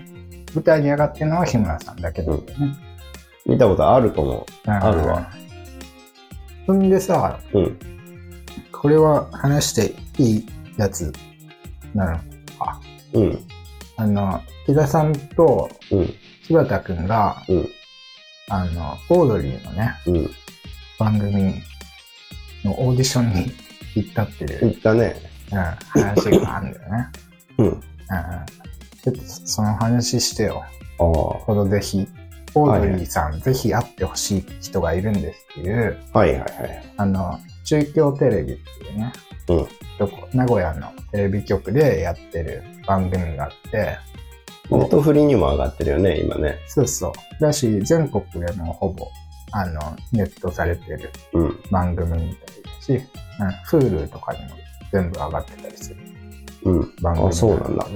[0.54, 2.44] 舞台に上がってるのは日村さんだけどね。
[3.46, 4.70] 見たことあると思う。
[4.70, 5.30] あるわ。
[6.66, 7.78] そんでさ、うん、
[8.72, 11.12] これは話していいやつ
[11.94, 12.18] なの？
[12.58, 12.80] か。
[13.14, 13.38] うん。
[13.96, 15.70] あの、木田さんと
[16.42, 17.68] 柴田くんが、うん、
[18.48, 20.30] あの、オードリーのね、うん、
[20.98, 21.54] 番組
[22.64, 23.52] のオーディションに
[23.94, 24.66] 行ったっていう。
[24.66, 25.16] 行ったね。
[25.50, 25.58] うん、
[26.02, 27.08] 話があるんだよね。
[27.58, 27.66] うん。
[27.66, 27.80] うん。
[29.02, 30.62] ちょっとその話してよ。
[30.98, 31.04] ああ。
[31.04, 32.06] ほどぜひ。
[32.54, 35.98] オードリーさん、はい、ぜひ会ってほしい人がいるんですっていう。
[36.12, 36.92] はいはいはい。
[36.96, 39.12] あの、中京テレビっていうね。
[39.48, 39.68] うん。
[40.32, 43.98] 名古屋のテレビ局でやってる番組があって。
[44.70, 46.58] ネットフリーにも上がってるよね、今ね。
[46.66, 47.12] そうそう。
[47.40, 49.08] だし、全国でもほぼ、
[49.52, 51.10] あの、ネットされてる
[51.70, 52.92] 番組みたいだし、
[53.72, 54.50] うん、Hulu とかにも
[54.92, 56.00] 全部上がってたりする。
[56.64, 56.94] うん。
[57.00, 57.86] 番組あ、そうなんだ。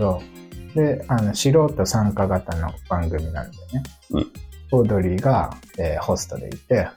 [0.74, 3.82] で、あの、素人参加型の番組なんでね。
[4.10, 4.32] うん。
[4.72, 6.88] オードリーが、えー、ホストでいて、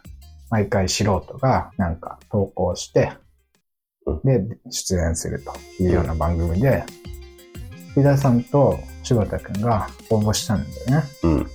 [0.49, 3.11] 毎回素人がなんか投稿して、
[4.23, 6.83] で、出演するというような番組で、
[7.95, 11.03] 木田さんと柴田くんが応募したんだよね。
[11.23, 11.47] うん。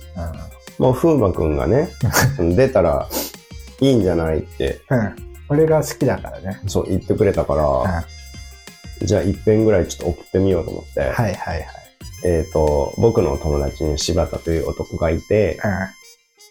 [0.81, 1.89] うん、もう風磨くんがね、
[2.55, 3.07] 出たら
[3.79, 4.81] いいんじゃないって。
[4.89, 5.15] うん。
[5.49, 6.61] 俺が好きだからね。
[6.67, 7.65] そう、言ってくれたから、
[9.01, 11.01] うん、じゃあ一遍ぐらいちょっと送ってみようと思って。
[11.01, 11.65] はいはいはい。
[12.23, 15.71] えっ、ー、と、僕の友達に柴田という男がいて、うん、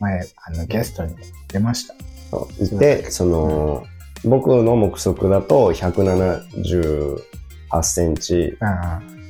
[0.01, 1.15] 前、あの、ゲストに
[1.49, 1.95] 出ました。
[2.31, 2.79] そう。
[2.79, 3.85] で、その、
[4.25, 7.19] 僕の目測だと178
[7.83, 8.59] センチ、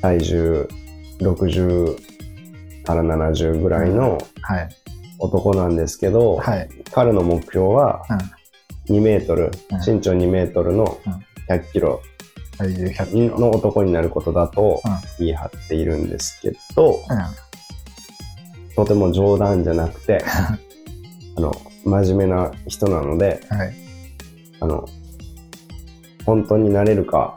[0.02, 0.68] 体重
[1.20, 1.96] 60
[2.84, 4.18] から70ぐらいの
[5.20, 8.04] 男なんですけど、はい、彼の目標は
[8.88, 9.50] 2メートル、
[9.86, 10.98] 身長2メートルの
[11.48, 12.02] 100キロ。
[12.62, 14.82] の男になることだと
[15.18, 17.00] 言い張っているんですけど、
[18.76, 20.22] とても冗談じゃなくて、
[21.36, 21.52] あの、
[21.86, 23.72] 真面目な人なので、はい、
[24.60, 24.86] あの、
[26.26, 27.34] 本当になれるか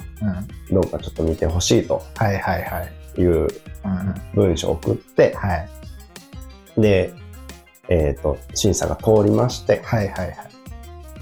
[0.72, 2.04] どうかちょっと見てほしいと。
[2.16, 3.22] はいはいはい。
[3.22, 3.48] いう
[4.34, 5.70] 文章を送って、はい。
[6.78, 7.14] で、
[7.90, 9.82] えっ、ー、と、審査が通りまして。
[9.84, 10.38] はいはいはい。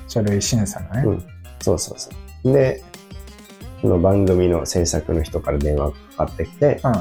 [0.08, 1.04] 書類審査のね。
[1.06, 1.24] うん。
[1.62, 2.10] そうそうそ
[2.43, 2.54] う。
[2.54, 2.84] で、
[3.82, 6.97] その番組の制作の人から電話がかかってきて、うんうん、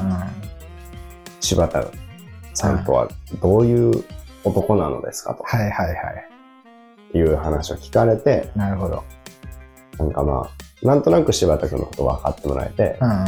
[1.40, 1.86] 柴田
[2.54, 3.08] さんとは
[3.40, 4.04] どういう
[4.44, 5.42] 男なのですかと。
[5.44, 6.30] はいはいはい。
[7.12, 9.04] いう話を聞かれて、なるほど。
[9.98, 13.24] なんかまあ、なんとなく柴田君のこと分かってもらえて、うんうん、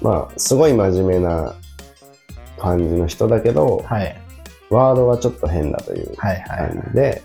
[0.00, 1.54] まあ、すごい真面目な
[2.58, 4.20] 感じの人だけど、はい、
[4.70, 7.22] ワードはちょっと変だという感じで、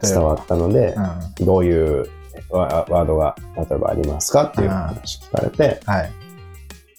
[0.00, 0.94] 伝わったので、
[1.38, 2.08] うん、どういう
[2.50, 6.12] ワードが例えばありますかっていう話聞かれて、はい、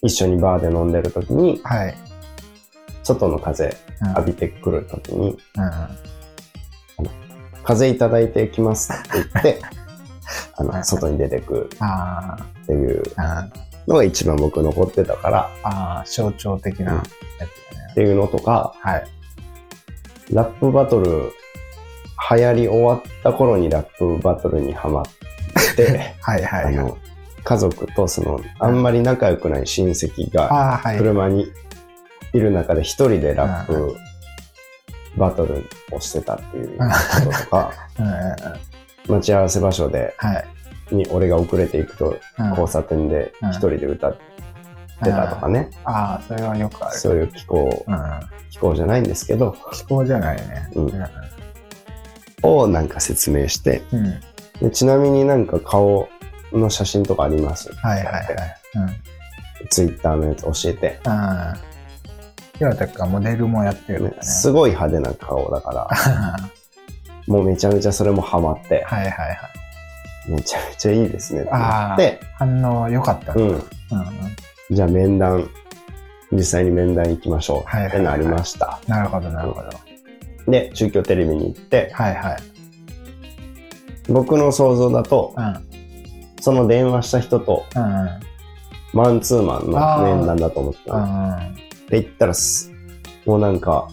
[0.04, 1.96] 一緒にバーで飲んでる時に、はい、
[3.04, 3.76] 外の風
[4.16, 5.38] 浴びてくる時に、うん、
[7.64, 9.62] 風いただいてきますって言って、
[10.58, 11.70] あの、外に出てく
[12.64, 13.04] っていう
[13.88, 15.50] のが一番僕残ってたから。
[15.64, 19.08] ああ、象徴的なやつだね、っていうのとか、はい。
[20.32, 21.32] ラップバトル、
[22.32, 25.06] 流行り終わった頃にラップバトルにはまっ
[25.76, 26.98] て、 はいはい、はい、あの、
[27.44, 31.52] 家族とその、あんまり仲良くない親戚が、車に
[32.34, 33.96] いる中で一人でラップ
[35.18, 36.84] バトルをしてたっていうこ
[37.32, 37.72] ととか、
[39.08, 40.16] 待ち合わせ場所で、
[40.92, 42.18] に俺が遅れていくと、
[42.50, 44.35] 交差点で一人で歌って
[45.00, 45.70] たとかね。
[45.84, 46.98] ああ、それはよくある。
[46.98, 47.86] そういう気候、
[48.50, 49.56] 気候じゃないんですけど。
[49.74, 50.70] 気候じゃないね。
[50.76, 50.92] うん。
[52.44, 53.82] をなんか説明して、
[54.62, 56.08] でちなみになんか顔
[56.52, 57.74] の写真とかあります？
[57.76, 58.26] はいはいはい。
[58.76, 58.80] う
[59.66, 61.00] ん、ツイッターのやつ教えて。
[62.62, 64.14] 岩田君はモデルもやってるね。
[64.22, 65.90] すごい派手な顔だから、
[67.28, 68.84] もうめちゃめちゃそれもハマって。
[68.86, 69.38] はいはいはい。
[70.28, 72.20] めちゃめちゃいいですねって言って。
[72.36, 73.48] 反応良かった、うん。
[73.50, 73.62] うん、
[74.72, 75.50] じゃあ面談、
[76.32, 78.80] 実際に面談行きましょうってなりました。
[78.88, 80.52] なるほどなるほど。
[80.52, 82.38] で、中京テレビに行って、はいはい。
[84.08, 85.66] 僕の想像だと、うん、
[86.42, 88.10] その電話した人と、うんうん、
[88.94, 90.98] マンツーマンの面談だと思ってた。
[90.98, 91.56] っ
[91.88, 92.34] て言ったら
[93.26, 93.88] もうなんか、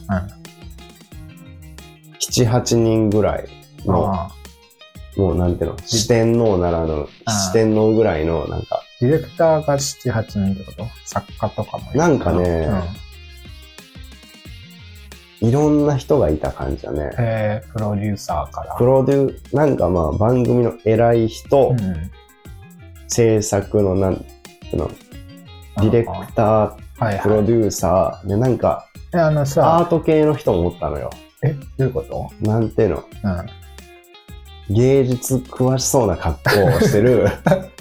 [2.20, 3.48] 7、8人ぐらい
[3.84, 4.30] の、
[5.16, 8.81] もうなんていうの、四天王ならぬ、四天王ぐらいの、なんか。
[9.02, 10.86] ディレクターが7、8人ってこと？
[11.04, 12.68] 作家とかもなんかね、
[15.40, 17.10] いろんな人がいた感じだね。
[17.18, 18.76] えー、プロデューサーから。
[18.76, 22.10] プロデュー、なんかまあ番組の偉い人、うん、
[23.08, 24.24] 制作のなん
[24.70, 24.88] ての、
[25.78, 31.10] ディレクター、プロデューサー、で、なんか、あのさ、アート系の人もおったのよ。
[31.42, 32.30] え、どういうこと？
[32.48, 33.04] なんていうの、
[34.68, 37.26] うん、芸術詳しそうな格好をしてる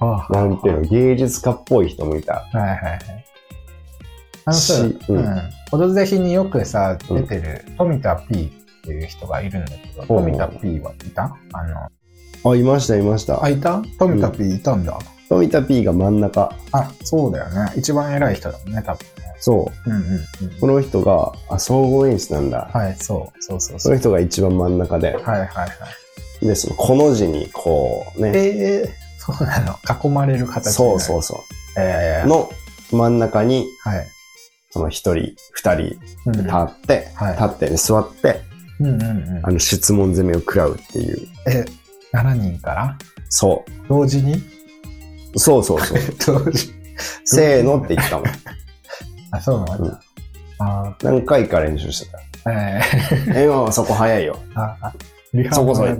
[0.00, 2.34] なんていうの、芸術家っぽい人もいた。
[2.34, 3.00] はいはいはい。
[4.46, 5.40] あのさ、うん。
[5.72, 11.36] オドぜひによくさ、出てる、富田 P っていう人がいるんだけど、富田 P はいた？
[11.52, 11.64] あ
[12.44, 13.42] の、あ、いました、いました。
[13.42, 13.82] あ、いた？
[13.98, 14.98] 富田 P いたんだ。
[15.30, 16.54] 富田 P が真ん中。
[16.72, 17.72] あ、そうだよね。
[17.76, 19.34] 一番偉い人だもんね、多分ね。
[19.40, 19.90] そう。
[19.90, 20.60] うんうんうん。
[20.60, 22.68] この人が、あ、総合演出なんだ。
[22.72, 23.42] はい、そう。
[23.42, 23.80] そうそうそう。
[23.80, 25.14] その人が一番真ん中で。
[25.14, 25.66] はいはいは
[26.42, 26.46] い。
[26.46, 28.32] で、その、この字に、こうね。
[28.34, 29.78] ええー、そうなの。
[30.02, 31.80] 囲まれる形そうそうそう。
[31.80, 32.50] ええー、の
[32.92, 34.06] 真ん中に、はい。
[34.70, 35.98] その一人、二人、立
[36.30, 38.40] って、うんはい、立って、ね、座って、
[38.80, 41.28] うんうんうん、あの、質問攻めを食らうっていう。
[41.46, 41.64] え、
[42.12, 42.98] 7人から？
[43.28, 43.88] そう。
[43.88, 44.42] 同時に？
[45.36, 45.98] そうそうそう。
[46.44, 46.72] 同時。
[47.24, 48.26] せーのって言ったもん。
[49.30, 49.84] あ、そうなんだ。
[49.84, 49.98] うん、
[50.58, 52.10] あ何回か練習して
[52.44, 52.52] た。
[52.52, 54.38] えー、 今はそこ早いよ。
[54.54, 54.92] ああ
[55.52, 55.96] そこそれ。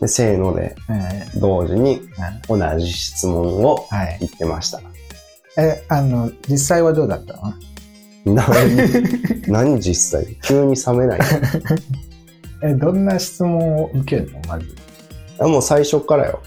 [0.00, 0.74] で、せーので、
[1.36, 2.00] 同時に
[2.48, 3.86] 同じ質問を
[4.20, 4.80] 言ってました。
[5.56, 7.54] え、あの、実際はどうだったの？
[8.26, 8.44] 何、
[9.46, 10.36] 何実際？
[10.42, 11.20] 急に冷めない
[12.62, 14.40] え、どんな質問を受けるの？
[14.48, 14.66] まず。
[15.38, 16.40] あもう最初からよ。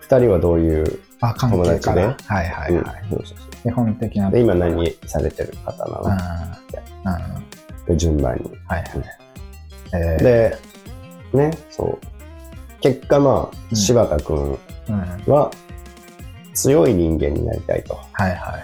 [0.00, 1.00] 二人はどういう
[1.40, 2.00] 友達で？
[2.04, 2.74] はいはいはい。
[3.12, 3.22] うん、
[3.62, 4.30] 基本的な。
[4.30, 6.60] で、今何されてる方な
[7.04, 7.86] の？
[7.86, 8.50] で、順番に。
[8.66, 8.88] はいはい。
[9.94, 10.58] えー、で、
[11.32, 11.98] ね、そう。
[12.86, 14.58] 結果まあ、柴田くん
[15.26, 15.50] は、
[16.54, 17.98] 強い人間になりたいと。
[18.12, 18.58] はいは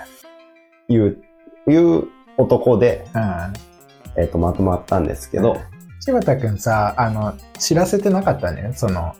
[0.88, 0.94] い。
[0.94, 1.24] いう、
[1.66, 2.04] いう
[2.36, 5.56] 男で、うん、えっ、と、まとまったんですけど。
[5.98, 9.12] 柴田くんさ、あの、知らせてなかったね、その。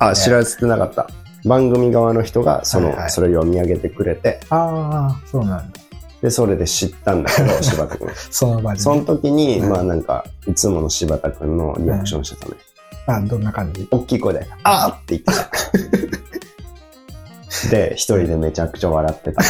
[0.00, 1.08] あ、知らせてなかった。
[1.44, 4.40] 番組側の人が、その、それを読み上げてくれて。
[4.50, 5.80] ああ、そうなんだ。
[6.20, 8.08] で、それで知ったんだけど、 柴田くん。
[8.30, 12.56] その場で、その時に、まあなんか、いつもの柴田くんのリアクションしてたね。
[13.06, 13.88] あ、どんな感じ？
[13.90, 15.26] 大きい声で、あーって言って
[17.62, 17.70] た。
[17.70, 19.42] で、一人でめちゃくちゃ笑ってた。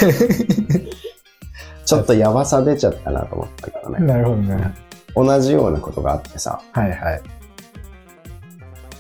[1.85, 4.07] ちょっとやばさ出ちゃったなと思ったからね。
[4.07, 4.75] なるほどね。
[5.15, 6.63] 同じようなことがあってさ。
[6.73, 7.23] はいはい。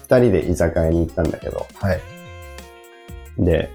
[0.03, 1.67] 二人で居酒屋に行ったんだけど。
[1.81, 2.01] はい。
[3.39, 3.71] で、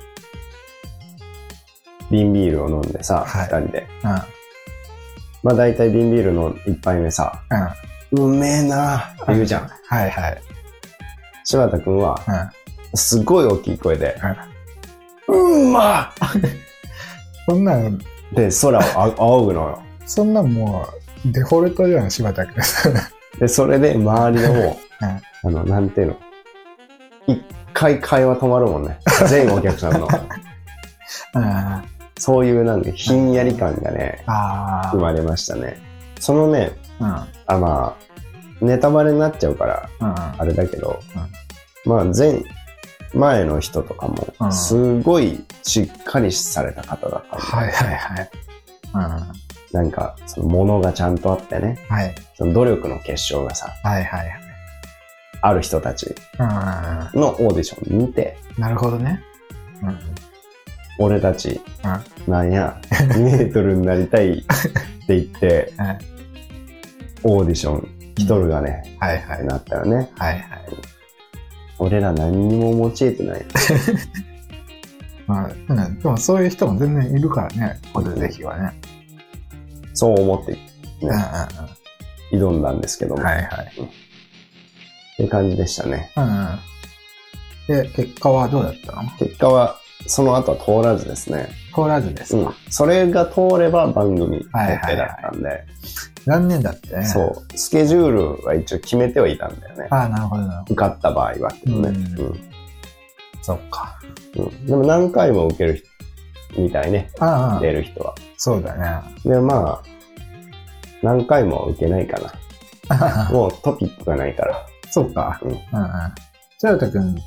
[2.11, 3.87] 瓶ビールを飲んでさ、二、はい、人で。
[4.03, 4.09] うん。
[5.43, 7.41] まあ大体瓶ビールの一杯目さ、
[8.11, 8.25] うん。
[8.25, 9.69] うめえなって言うじゃん。
[9.87, 10.41] はいはい。
[11.47, 14.19] 柴田くんは、うん、すごい大きい声で、
[15.29, 16.13] うんうんま
[17.47, 17.97] そんなん、
[18.33, 19.81] で、空を 仰ぐのよ。
[20.05, 20.85] そんなんも
[21.25, 22.55] う、デフォルトじゃん、柴田君。
[23.39, 26.15] で、それで周りのもう、うん、あの、なんていうの？
[27.27, 27.41] 一
[27.73, 28.99] 回会話止まるもんね。
[29.29, 30.07] 全お客さんの。
[32.19, 34.21] そういうなんかひんやり感がね、
[34.91, 35.79] 生まれましたね。
[36.19, 38.06] そのね、うん、あまあ、
[38.61, 39.89] ネタバレになっちゃうから、
[40.37, 40.99] あれだけど、
[41.85, 42.43] うん、まあ前、
[43.13, 47.45] 前の人とかも、すごいしっかりされた方だったんで。
[47.45, 48.29] はいはいはい。
[48.93, 49.01] うん、
[49.71, 51.77] なんか、そのものがちゃんとあってね。
[51.89, 52.15] はい。
[52.35, 53.71] その努力の結晶がさ。
[53.83, 54.41] はいはいはい。
[55.41, 56.15] ある人たち
[57.13, 58.37] のオーディション見て。
[58.57, 59.21] なるほどね。
[59.83, 59.99] うん、
[60.97, 61.61] 俺たち、
[62.27, 64.45] なんや、2 メートルになりたいって
[65.07, 65.73] 言って、
[67.23, 69.45] オーディション一人がね、はいはい。
[69.45, 70.11] なったよね。
[70.17, 70.43] はいはい。
[71.79, 73.45] 俺ら何にも用いてない。
[75.27, 78.73] まあ、うん、でもそういう人も全然いるからね、これぜひはね。
[79.93, 80.59] そう思って、ね、
[81.01, 83.23] うんうんうん、挑んだんですけども。
[83.23, 83.73] はいはい。
[83.77, 83.89] うん、っ
[85.17, 86.11] て感じでしたね。
[86.15, 86.59] うんうん。
[87.67, 89.09] で、結果はどうだったの？
[89.19, 89.75] 結果は、
[90.07, 91.49] その後は通らずですね。
[91.77, 95.47] 通らずですか、うん、それが通れば番組決定だったんで。
[95.47, 95.65] はいはいはい
[96.27, 97.05] 残念だってね。
[97.05, 97.57] そう。
[97.57, 99.87] スケジュールは一応決めてはいたんだよね。
[99.89, 100.43] ああ、なるほど。
[100.63, 101.75] 受かった場合はってね。
[101.75, 101.85] うん。
[101.85, 102.51] うん、
[103.41, 103.97] そっか。
[104.35, 104.65] うん。
[104.65, 105.83] でも何回も受ける
[106.57, 107.09] みたいね。
[107.19, 107.61] ああ。
[107.61, 108.13] 出る人は。
[108.35, 109.13] そうだね。
[109.23, 109.83] で、まあ、
[111.01, 112.19] 何回も受けないか
[112.89, 113.29] な。
[113.31, 114.65] もうトピックがないから。
[114.91, 115.39] そうか。
[115.41, 115.51] うん。
[115.51, 115.61] うんうん。
[116.59, 117.17] ジャルタ君、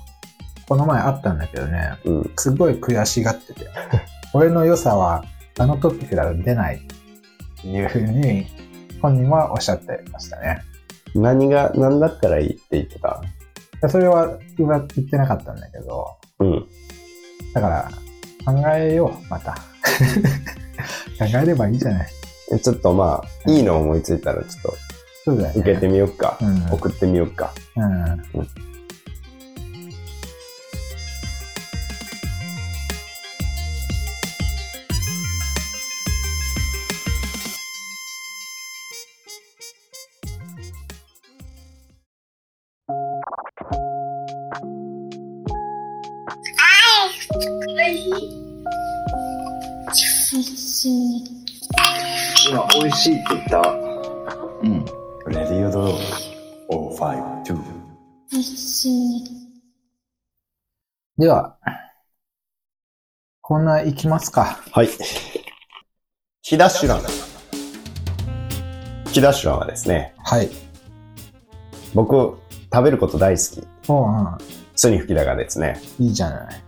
[0.68, 3.66] この前会ったんだけどね、うん、すごい悔しがってて。
[4.32, 5.24] 俺の良さは、
[5.58, 6.80] あのトピックだと出ないっ
[7.60, 8.46] ていうふうに
[9.02, 10.62] 本人はおっしゃってましたね。
[11.14, 13.20] 何が、何だったらいいって言ってた？
[13.88, 16.06] それは言ってなかったんだけど、
[16.38, 16.66] うん。
[17.52, 17.90] だから、
[18.44, 19.54] 考えよう、また。
[21.18, 22.08] 考えればいいじゃない。
[22.62, 24.74] ちょっとまあ、いいの思いついたらちょっと、
[25.24, 25.50] そうだ。
[25.54, 26.38] 受けてみよっか。
[26.40, 27.52] うん送ってみよっか。
[27.76, 28.22] うん。
[52.48, 53.60] 今、美味しいって言った？
[54.62, 54.84] うん。
[55.28, 55.96] レディオドロー
[56.70, 57.54] 052。
[61.18, 61.58] では、
[63.42, 64.62] コーナー行きますか。
[64.72, 64.88] はい。
[66.42, 67.02] キダッシュラン。
[69.12, 70.48] キダッシュランはですね、はい。
[71.94, 72.38] 僕、
[72.72, 73.66] 食べること大好き。
[73.88, 74.38] おう、うん。
[74.74, 76.62] スニフキダがですね、いいじゃない。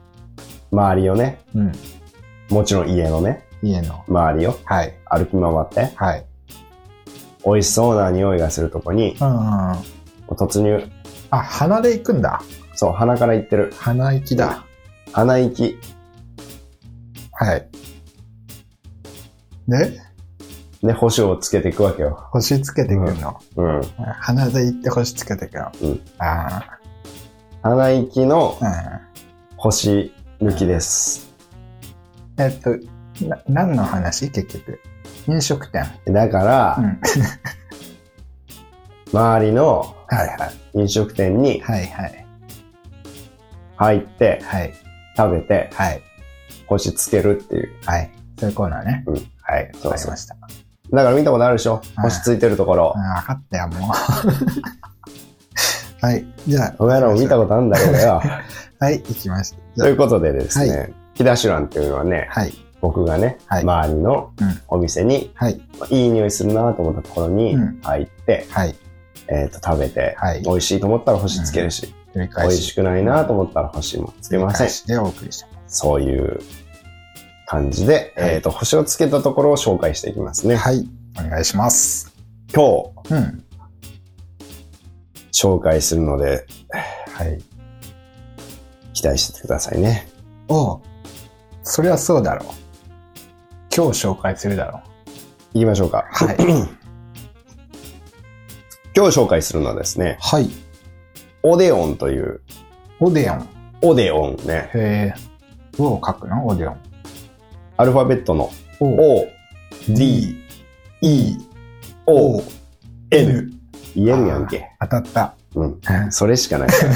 [0.71, 1.73] 周りをね、うん。
[2.51, 4.05] もちろん家のね、家の。
[4.09, 4.95] 周りをはい。
[5.07, 6.27] 歩き回って、はい。
[7.45, 9.77] 美味しそうな匂いがするとこにうんうんうん。
[10.31, 10.83] 突入。
[11.31, 12.43] あ、鼻で行くんだ。
[12.75, 13.73] そう、鼻から行ってる。
[13.77, 14.65] 鼻息だ。
[15.13, 15.79] 鼻息。
[17.33, 17.69] はい。
[19.69, 20.01] で、
[20.83, 22.19] で、星をつけていくわけよ。
[22.33, 23.41] 星つけてくるの。
[23.57, 23.81] うん。
[24.21, 25.73] 鼻で行って星つけてくの。
[25.83, 26.01] うん。
[26.19, 26.79] あ
[27.63, 29.01] 鼻息のあ。
[29.57, 31.33] 星抜きです。
[32.37, 32.45] うん。
[32.45, 32.71] えっと、
[33.29, 34.31] な、何の話？
[34.31, 34.81] 結局。
[35.29, 35.87] 飲食店。
[36.07, 37.01] だから、うん。
[39.15, 39.95] 周りの。
[40.75, 41.61] 飲食店に。
[43.77, 44.73] 入ってはい。
[45.17, 46.03] 食べてはい。
[46.67, 47.71] 星つけるっていう。
[47.85, 48.11] はい。
[48.39, 49.05] そういうコーナーね。
[49.07, 49.71] うんはい。
[49.81, 50.35] そうわかりました。
[50.35, 51.75] だから見たことあるでしょ？
[51.75, 53.03] はい星ついてるところうん。
[53.03, 54.92] 分かったよ、もう。
[56.03, 56.27] はい。
[56.49, 56.75] じゃあ。
[56.81, 58.23] お前らも見たことあるんだろうがよ。
[58.81, 59.57] はい、行きました。
[59.77, 62.53] じゃということでですね、はキダシュランっていうのはね、あはい。
[62.81, 65.61] 僕がね、はい周りのうんお店に、はい。
[65.91, 68.75] いい匂いするなと思ったところにうん入って、はい。
[69.29, 72.43] えっ、と、食べて、はい美味しいと思ったら星つけるし、繰り美。
[72.49, 76.41] 味しくないなと思ったら星もつけませんでお送りしてまそういう
[77.47, 80.57] 感じで、はいえっ、と、星をつけたところを紹介していきますね。
[80.57, 80.63] す。
[80.63, 80.89] はい。
[81.25, 82.13] お願いします。
[82.53, 83.45] 今日うん。
[85.33, 86.47] 紹介するので、
[87.15, 87.39] はい。
[88.93, 90.07] 期待しててくださいね。
[90.49, 90.81] おう
[91.63, 92.49] そりゃそうだろう。
[93.75, 94.83] 今日紹介するだろ
[95.55, 96.07] 行きましょうか。
[96.21, 96.25] う。
[96.27, 96.37] はい。
[98.95, 100.51] 今日紹介するのはですね、はい。
[101.43, 102.43] オデオンという、
[103.01, 103.49] オデオン。
[103.81, 105.15] オデオンね、へえ。
[105.77, 106.47] どう書くの？
[106.47, 106.77] オデオン。
[107.79, 109.27] アルファベットの O, O、
[109.89, 110.37] D、
[111.01, 111.37] E、
[112.07, 112.43] O、
[113.11, 113.52] N。
[113.95, 114.71] 言えるやんけ。
[114.81, 115.35] 当たった。
[115.55, 115.81] うん。
[116.11, 116.93] それしかないから。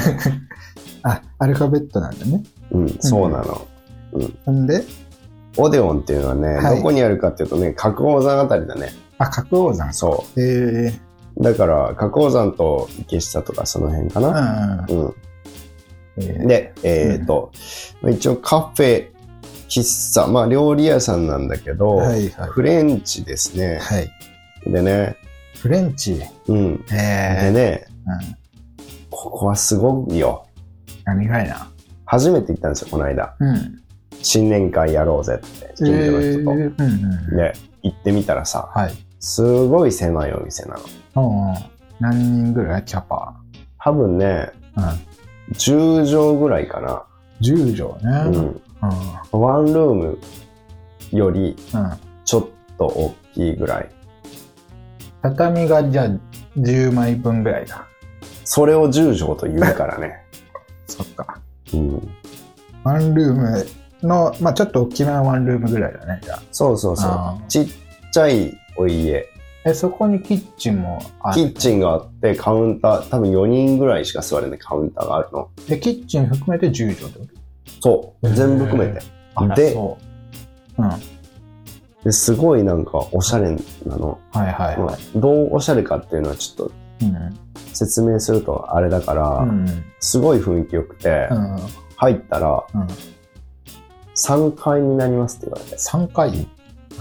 [1.13, 2.43] あ、アルファベットなんだね。
[2.71, 3.67] うん、そうなの。
[4.45, 4.83] ほんで、
[5.57, 8.93] オデオンっていうのはね、はいどこにあるかっていうとね、角王山あたりだね。
[9.17, 9.93] あ、角王山。
[9.93, 10.93] そへえ。
[11.35, 11.43] う。
[11.43, 14.85] だから、角王山と池下とかその辺かうな。
[14.87, 15.13] んうんうん。
[16.19, 17.51] えーで、えっ、と、
[18.09, 19.07] 一応カフェ、
[19.69, 22.49] 喫茶、まあ料理屋さんなんだけど、はいはい。
[22.49, 23.79] フレンチですね。
[23.81, 24.09] はい。
[24.65, 25.15] でね、
[25.61, 26.21] フレンチ。
[26.47, 26.77] うん。
[26.85, 26.97] でへ
[27.47, 27.51] え。
[27.51, 28.35] ね、うん。
[29.09, 30.45] ここはすごいよ。
[31.05, 31.69] 何がいな。
[32.05, 33.35] 初めて行ったんですよ、この間。
[33.39, 33.81] うん。
[34.21, 36.51] 新年会やろうぜって、近所の人と。
[36.51, 37.35] うんうん。
[37.35, 37.53] で、
[37.83, 38.93] 行ってみたらさ、はい。
[39.19, 40.77] すごい狭いお店な
[41.15, 41.53] の。
[41.53, 41.55] う。
[41.99, 42.85] 何人ぐらい？
[42.85, 43.35] キャパ。
[43.79, 44.83] 多分ね、うん。
[45.53, 47.03] 10畳ぐらいかな。
[47.41, 48.37] 10畳ね。
[48.37, 48.61] うん。
[49.33, 49.41] うん。
[49.41, 50.19] ワンルーム
[51.11, 51.91] よりうん。
[52.25, 52.47] ちょっ
[52.77, 53.89] と大きいぐらい。
[55.21, 56.09] 畳がじゃあ
[56.57, 57.87] 10枚分ぐらいだ。
[58.43, 60.23] それを10畳と言うからね。
[60.87, 61.39] そっか。
[61.73, 62.09] うん。
[62.83, 63.65] ワンルーム
[64.03, 66.41] の、まあちょっと大きめのワンルームぐらいだね、じゃあ。
[66.51, 67.49] そうそうそう。
[67.49, 67.67] ちっ
[68.11, 69.25] ちゃいお家。
[69.65, 71.35] え、そこにキッチンもある。
[71.35, 75.49] キッチンがあって、カウンター、多分4人ぐらいしか座れないカウンターがあるの。
[75.67, 77.25] で、キッチン含めて10畳ってこ
[77.81, 78.29] そう。
[78.29, 79.01] 全部含めて。
[79.55, 79.97] でそ
[80.77, 80.81] う。
[80.81, 81.16] うん。
[82.07, 83.51] はいですごいなんかおしゃれ
[83.85, 84.17] なの。
[84.31, 84.77] はいはい。
[84.77, 87.39] まあどうおしゃれかっていうのはちょっとうん。
[87.73, 89.83] 説明するとあれだから、うん。
[89.99, 91.57] すごい雰囲気良くて、うん。
[91.97, 92.87] 入ったらうん。
[94.15, 95.75] 3階になりますって言われて。
[95.75, 96.35] 3回は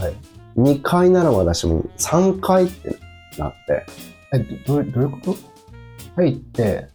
[0.09, 0.15] い。
[0.57, 2.97] 2階ならまだしも3階って
[3.39, 3.87] なって、
[4.33, 5.37] え、どどういうこと？
[6.17, 6.89] 入って、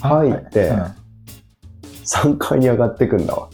[0.00, 0.82] 入ってうん
[2.06, 3.50] 3階に上がってくんだわ。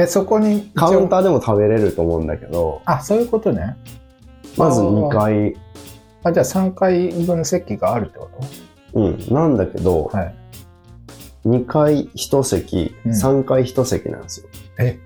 [0.00, 3.76] え、そこにカウンターでも食べれると思うんだけど、あ、そういうことね。
[4.56, 5.54] まず2階、
[6.24, 8.28] あ、じゃあ3回分席があるってこ
[8.94, 10.34] うん、なんだけど、とはい。
[11.46, 14.48] 2階1席、うん3階1席なんですよ。
[14.78, 14.98] え、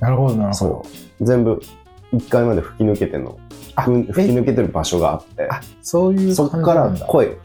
[0.00, 0.84] なるほど、なるほそ
[1.20, 1.24] う。
[1.24, 1.60] 全部
[2.12, 3.38] 1階まで吹き抜けてんの。
[3.76, 7.38] 吹き抜けてる場所があって、あ、そういうそっから声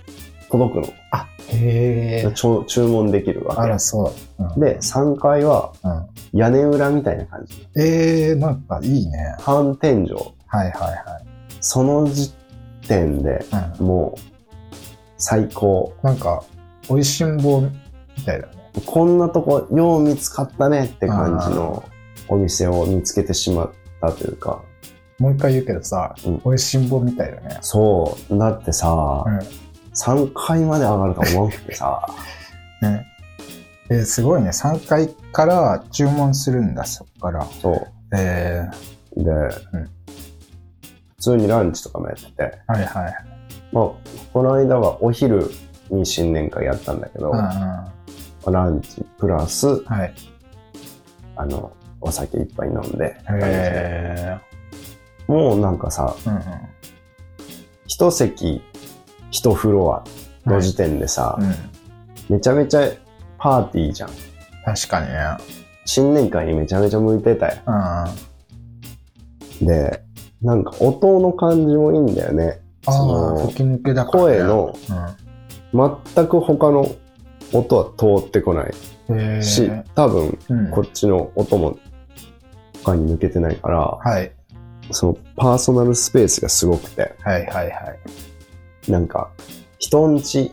[0.49, 0.93] 届くの。
[1.11, 2.33] あ、へえ。
[2.33, 3.61] 注文できるわけ。
[3.61, 4.43] あら、そう。
[4.43, 5.73] うん、で、3階は、
[6.33, 7.67] 屋根裏みたいな感じ。
[7.75, 9.35] ええー、なんかいいね。
[9.39, 10.13] 半天井。
[10.47, 11.25] はいはいはい。
[11.59, 12.33] その時
[12.87, 13.45] 点で、
[13.79, 14.75] もう、
[15.17, 15.93] 最高。
[16.03, 16.43] なんか、
[16.89, 17.69] 美味しんぼみ
[18.25, 18.53] たいだね。
[18.85, 21.83] こんなとこ、よう見つかったねって感じの
[22.27, 23.71] お店を見つけてしまっ
[24.01, 24.61] たというか。
[25.19, 27.57] もう一回言うけどさ、うん、美味しんぼみたいだね。
[27.61, 28.37] そう。
[28.37, 29.39] だってさ、うん、
[30.03, 32.07] 3階まで上がると思わなくてさ。
[32.81, 33.05] ね。
[33.89, 34.49] えすごいね。
[34.49, 37.45] 3階から注文するんだ、そっから。
[37.45, 37.87] そう。
[38.15, 39.49] えー、で、うん、
[41.15, 42.59] 普通にランチとかもやってて。
[42.67, 43.15] はいはい。
[43.71, 43.85] まあ、
[44.33, 45.49] この間はお昼
[45.89, 50.13] に新年会やったんだけど、うんうん、ランチプラス、はい、
[51.35, 51.71] あの、
[52.01, 54.37] お酒いっぱい飲んで、へ
[55.27, 56.41] もうなんかさ、うんうん、
[57.87, 58.61] 一席、
[59.31, 60.03] 一フロア
[60.49, 62.89] の時点でさ、はいうん、めちゃめちゃ
[63.37, 64.09] パーティーじゃん。
[64.65, 65.17] 確かにね。
[65.85, 67.55] 新年会にめちゃめちゃ向いてたよ。
[69.61, 70.03] うん、で、
[70.41, 72.59] なんか音の感じもいいんだよね。
[72.83, 73.53] そのね、
[74.05, 74.73] 声の、
[75.73, 76.89] 全く他の
[77.53, 78.73] 音は通ってこない
[79.43, 80.37] し、多分、
[80.71, 81.77] こっちの音も
[82.83, 84.31] 他に抜けてないから、はい、
[84.91, 87.99] そのパーソナルスペースがすごくて、はいはいはい。
[88.87, 89.29] なんか、
[89.79, 90.51] 人んち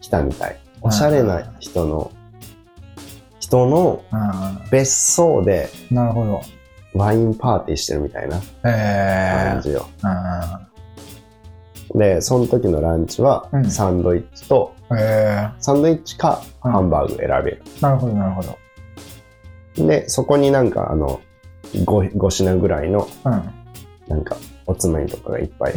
[0.00, 0.58] 来たみたい。
[0.80, 2.10] おしゃれな人の、
[3.40, 4.04] 人の
[4.70, 6.40] 別荘で、なるほど。
[6.94, 9.88] ワインパーティーしてるみたいな感じよ。
[11.94, 14.98] で、その時のランチは、サンドイッチと、うん、
[15.58, 17.62] サンドイッチかハンバーグ選べる。
[17.80, 18.58] なるほど、なるほど。
[19.86, 21.20] で、そこになんかあの、
[21.74, 23.50] 5, 5品ぐらいの、うん、
[24.08, 24.36] なんか、
[24.66, 25.74] おつまみとかがいっぱい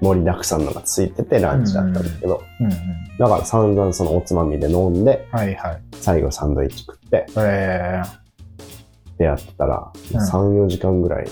[0.00, 2.70] 盛りだくさんのがついててランチだったんだけど、うんうん、
[3.18, 11.26] だから散々そのおつまみで飲んで、はいはい、最後サンドイッチ食って、えー、でやってたら、3、4時間ぐらい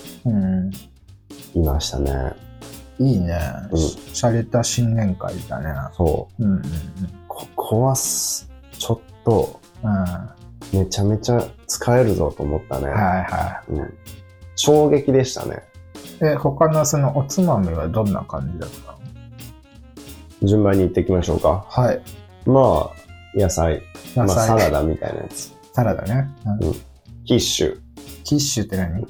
[1.55, 2.33] いましたね。
[2.99, 3.37] いいね。
[3.71, 3.79] うん。
[3.79, 5.73] しゃれた新年会だね。
[5.93, 6.43] そう。
[6.43, 6.63] うんうんうん。
[7.27, 10.79] ここはちょっと、うん。
[10.79, 12.87] めちゃめちゃ使えるぞと思ったね。
[12.87, 13.71] はいはい。
[13.73, 13.93] うん。
[14.55, 15.63] 衝撃でしたね。
[16.23, 20.47] え、他のそのおつまみはどんな感じだったの？
[20.47, 21.65] 順番に行っていきましょうか。
[21.69, 22.01] はい。
[22.45, 23.81] まあ、野菜。
[24.15, 25.53] 野菜まあ、サラダみたいなやつ。
[25.73, 26.29] サラダね。
[26.61, 26.73] うん。
[27.25, 27.79] キッシュ。
[28.23, 29.05] キッシュって何？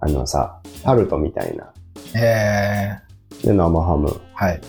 [0.00, 1.72] あのさ、タルトみたいな。
[2.18, 4.20] えー、で、生ハム。
[4.34, 4.60] はい。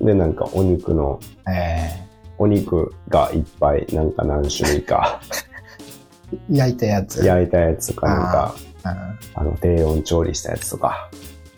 [0.00, 5.20] で、なんかお肉の、えー、お肉がいっぱい、なんか何種類か。
[6.50, 7.24] 焼いたやつ。
[7.24, 8.54] 焼いたやつとか、なんか、
[8.84, 11.10] あの、低温調理したやつとか。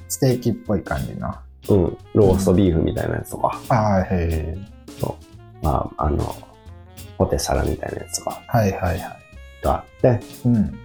[0.09, 1.35] ステーキっぽい感じの。
[1.69, 1.99] うん。
[2.15, 3.61] ローストビーフみたいなやつとか。
[3.63, 4.59] うん、ああ、へえ。
[5.01, 5.17] そ
[5.63, 5.65] う。
[5.65, 6.37] まあ、あの、
[7.19, 8.43] ポテサラみたいなやつとか。
[8.47, 9.01] はいはいはい。
[9.63, 10.21] があって。
[10.45, 10.79] うん。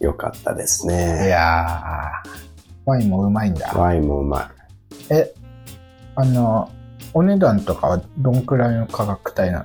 [0.00, 1.26] よかったですね。
[1.26, 2.28] いやー、
[2.84, 3.72] ワインもうまいんだ。
[3.72, 5.14] ワインもうまい。
[5.14, 5.32] え、
[6.16, 6.70] あの、
[7.14, 9.64] お値段とかはどんくらいの価格帯なの？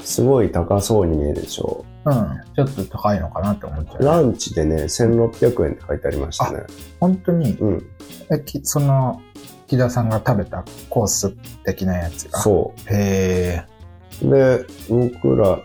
[0.00, 2.12] すごい高そうに見えるでしょう。
[2.12, 2.66] うん。
[2.66, 4.04] ちょっと高いのかなって思っちゃう。
[4.04, 6.64] ランチでね、1600円って書いてありましたね。
[7.00, 7.52] 本当に？
[7.52, 7.86] うん。
[8.30, 9.20] え、きその、
[9.66, 11.30] 木田さんが食べたコース
[11.64, 12.38] 的なやつが？
[12.40, 12.80] そう。
[12.94, 13.64] へ
[14.22, 14.26] え。
[14.26, 15.58] で、僕ら、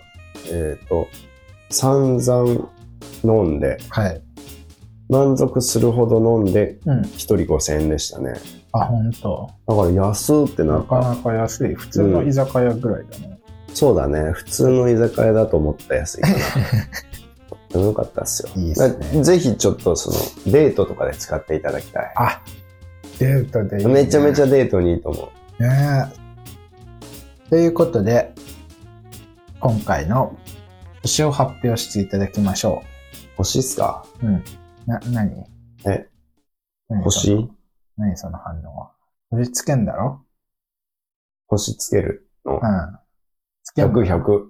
[0.48, 1.08] えっ、ー、と、
[1.70, 2.70] 散々
[3.24, 4.22] 飲んで、はい。
[5.10, 7.02] 満足するほど飲んで、うん。
[7.02, 8.34] 1人5000円でしたね。
[8.72, 9.50] あ、本当。
[9.68, 11.76] だから安ってななかなか安い。
[11.76, 13.32] 普通の居酒屋ぐらいだね。
[13.74, 14.32] そうだね。
[14.32, 16.30] 普通の居酒屋だと思った安いか
[17.74, 17.82] な。
[17.82, 18.49] よかったっすよ。
[18.55, 19.24] いいっすね。
[19.24, 22.13] ぜひちょっとその、デートとかで使っていただきたい。
[22.15, 22.41] あ、
[23.19, 23.93] デートでいい、ね。
[23.93, 25.63] めちゃめちゃデートにいいと思う。
[25.63, 26.07] ね
[27.47, 27.49] え。
[27.49, 28.34] ということで、
[29.59, 30.38] 今回の
[31.01, 32.88] 星を発表していただきましょう。
[33.38, 34.05] 星っすか？
[34.21, 34.43] うん。
[34.86, 35.32] な、何？
[35.86, 36.07] え？
[37.03, 37.49] 星？
[37.97, 38.91] 何その反応は？
[39.32, 40.21] 星つけんだろ？
[41.47, 42.55] 星つけるの？
[42.55, 42.99] うん。
[43.76, 44.45] つけ100、100。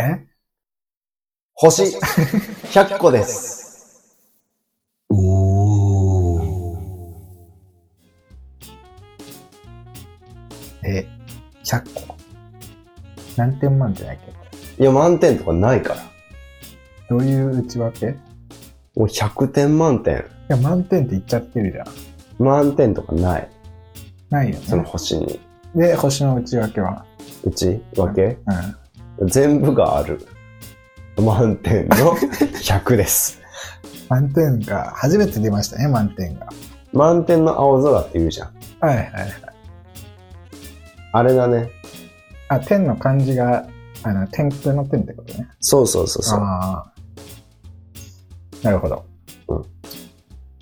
[0.00, 0.26] え？
[1.54, 1.84] 星
[2.74, 4.16] 100個です。
[5.08, 6.42] おー。
[10.84, 11.06] え、
[11.62, 12.16] 100個？
[13.36, 14.16] 何点満点だっ
[14.76, 14.82] け？
[14.82, 16.00] いや、満点とかないから。
[17.08, 18.06] どういう内訳？
[18.06, 18.08] い
[18.96, 20.24] もう100点満点。
[20.48, 21.86] や、満点って言っちゃってるじゃん。
[22.44, 23.48] 満点とかない。
[24.28, 24.66] ないよね。
[24.66, 25.38] その星に。
[25.76, 27.06] で、星の内訳は？
[27.44, 28.38] 内訳
[29.18, 29.28] うん。
[29.28, 30.26] 全部がある。
[31.16, 31.96] 満点の
[32.62, 33.40] 100です。
[34.08, 36.48] 満点が、初めて出ましたね、満点が。
[36.92, 38.54] 満点の青空って言うじゃん。
[38.80, 39.32] はいはいはい。
[41.12, 41.70] あれだね。
[42.48, 43.66] あ、天の漢字が、
[44.02, 45.48] あの、天空の天ってことね。
[45.60, 46.40] そうそうそうそう。
[46.40, 46.92] ああ。
[48.62, 49.04] なるほど。
[49.48, 49.56] うん。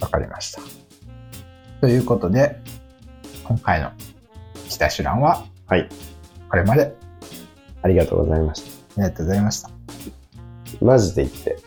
[0.00, 0.60] わかりました。
[1.80, 2.60] ということで、
[3.44, 3.90] 今回の
[4.68, 5.88] 北手段は、はい。
[6.50, 6.94] これまで。
[7.82, 8.70] ありがとうございました。
[8.70, 9.70] ありがとうございました。
[10.82, 11.58] マジで言って。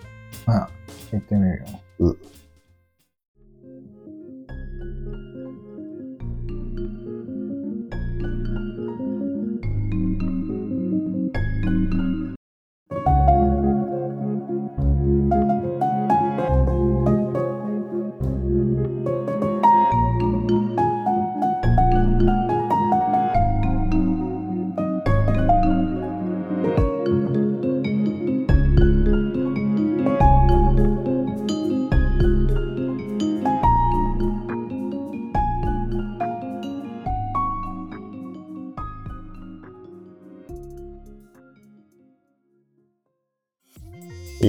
[0.47, 0.67] うん。
[1.11, 1.65] 言ってみるよ。
[1.99, 2.17] うん。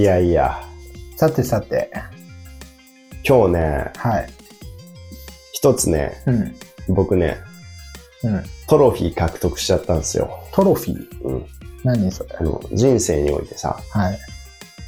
[0.05, 0.61] やいや。
[1.17, 1.91] さてさて。
[3.27, 4.29] 今日ね、はい。
[5.51, 6.55] 一つね、うん、
[6.93, 7.37] 僕ね、
[8.23, 10.43] うん、トロフィー獲得しちゃったんですよ。
[10.51, 11.23] トロフィー？
[11.23, 11.45] うん。
[11.83, 12.29] 何それ？
[12.39, 14.19] あの、人生においてさ、はい。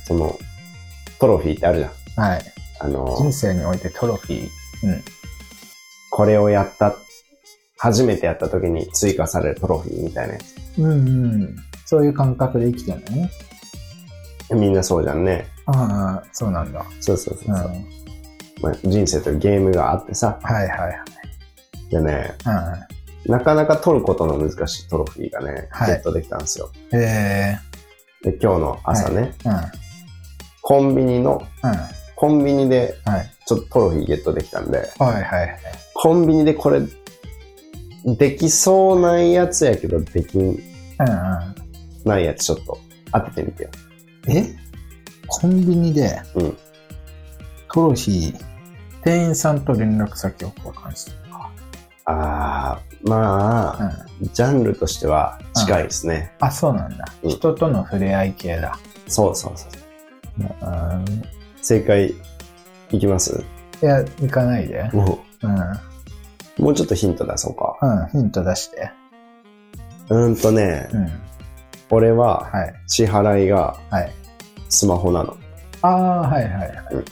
[0.06, 0.38] その、
[1.20, 2.30] トロフィーってあるじゃん。
[2.30, 2.42] はい。
[2.80, 4.48] あの、人生においてトロフィー？
[4.84, 5.04] うん。
[6.12, 6.96] これをやった、
[7.80, 10.56] 初めてやった時に追加されるトロフィーみたいなやつ。
[10.78, 10.94] うんう
[11.38, 11.56] ん。
[11.86, 13.32] そういう感覚で生きてるんだね。
[14.52, 15.48] みんなそうじゃんね。
[15.66, 16.86] ああ、そうなんだ。
[17.00, 17.86] そうそうそうそう、うん、
[18.62, 20.40] まあ、人生というゲームがあってさ。
[20.42, 20.98] はいはいはい。
[21.90, 22.36] でね、
[23.26, 26.70] うん、なかなか取ることの難しいトロフィーがね、はい、ゲットできたんですよ。
[26.94, 27.60] へえ。
[28.24, 29.72] で、今日の朝ね、はいうん、
[30.62, 31.72] コンビニの、うん、
[32.16, 32.96] コンビニで、
[33.46, 35.60] ちょっとトロフィーゲットできたんで、はいはい。
[35.94, 36.82] コンビニでこれ、
[38.06, 40.58] できそうなやつやけど、できん、
[42.06, 42.80] ないやつちょっと
[43.12, 43.70] 当ててみてよ。
[44.28, 44.56] え？
[45.28, 46.58] コンビニで、うん。
[47.74, 48.44] トロフィー、
[49.04, 51.52] 店員さんと連絡先を交換してるか。
[52.06, 56.32] ああ、まあ、うん、ジャンルとしては近いですね。
[56.42, 58.80] うん、あ、そうなんだ、うん、人との触れ合い系だ。
[59.08, 59.70] そうそうそう。
[60.42, 61.06] うん、
[61.62, 62.16] 正解、
[62.92, 63.44] いきます？
[63.84, 64.90] いや、いかないで。
[64.94, 65.48] もう。
[65.48, 65.56] うん。
[66.64, 67.78] もうちょっとヒント出そうか。
[67.82, 68.90] うん、ヒント出して。
[70.10, 71.08] うんとね、うん、
[71.90, 72.52] 俺は、
[72.88, 73.78] 支払いが、
[74.70, 75.38] スマホなの。
[75.82, 76.70] ああ、はいはいはい。
[76.92, 77.06] うん、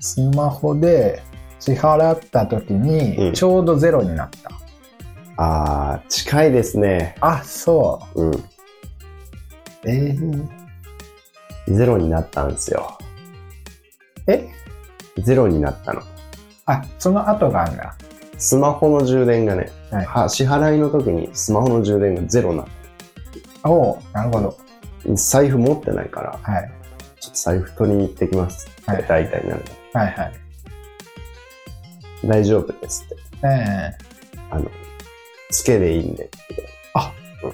[0.00, 1.22] スマホで
[1.58, 4.50] 支払った時に、ちょうどゼロになった。
[4.50, 4.56] うん、
[5.36, 7.14] ああ、近いですね。
[7.20, 8.22] あ、そう。
[8.26, 8.34] うん。
[9.86, 10.48] ええー、
[11.68, 12.98] ゼロになったんですよ。
[14.26, 14.46] え？
[15.22, 16.02] ゼロになったの。
[16.66, 17.96] あ、その後があるんだ。
[18.36, 22.72] スマホの充電がね、はい、支払いの時にスマホの充電がゼロになった。
[23.64, 24.56] おなるほど。
[25.14, 26.70] 財布持ってないから、はい。
[27.20, 29.64] ちょっと財布取りに行ってきますって、大体なる。
[29.92, 30.32] はいはい。
[32.24, 33.16] 大丈夫ですって。
[33.46, 33.98] ええ
[34.50, 34.70] あの、
[35.50, 36.30] つけでいいんで。
[36.94, 37.12] あ、
[37.44, 37.52] うん。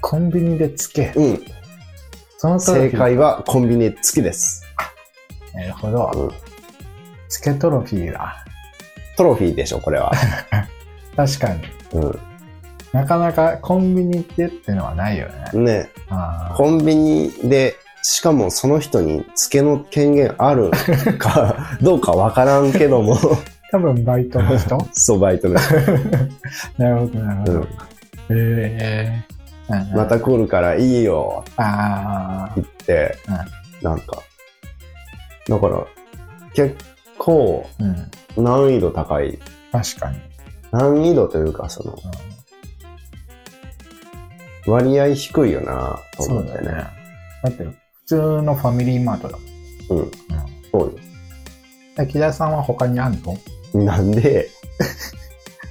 [0.00, 1.12] コンビニでつけ。
[1.14, 1.44] うん。
[2.38, 4.64] その正解はコンビニつきです。
[5.54, 6.10] なるほど。
[6.14, 6.30] うん。
[7.28, 8.44] つけトロフィーだ。
[9.16, 10.12] トロフィーでしょ、これは。
[11.16, 11.62] 確かに。
[11.92, 12.29] うん。
[12.92, 15.60] なかなかコンビニってってのはないよね。
[15.60, 15.90] ね。
[16.56, 20.70] コンビニで、しかもその人に付けの権限ある
[21.18, 23.14] か どうかわからんけども
[23.70, 24.78] 多分バイトの人？
[24.92, 25.74] そう、バイトの人。
[26.78, 27.52] なるほど、なるほど。
[27.60, 27.68] うん、
[28.30, 29.24] え
[29.68, 31.44] えー、また来るからいいよ。
[31.56, 34.18] あ言って、うん、なんか。
[35.48, 35.84] だから、
[36.54, 36.76] 結
[37.18, 37.66] 構、
[38.36, 39.38] 難易度高い。
[39.70, 40.18] 確かに。
[40.72, 42.29] 難易度というか、その、うん
[44.66, 46.56] 割合低いよなと思ってね。
[46.58, 46.84] だね
[47.42, 47.74] だって普
[48.06, 49.38] 通のファミリーマートだ。
[49.90, 49.98] うん。
[49.98, 50.10] うん、
[50.70, 52.06] そうよ。
[52.06, 53.38] 木田さんは他にあんの？
[53.84, 54.48] なんで？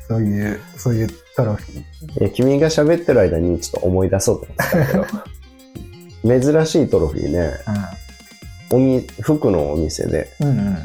[0.07, 2.19] そういう、そういうトロフィー。
[2.19, 4.93] いや、君が喋ってる間にちょっと思い出そうと思ったけ
[6.27, 6.41] ど。
[6.41, 7.53] 珍しいトロフィーね。
[8.71, 10.77] うん、おみ服のお店で、うんうん、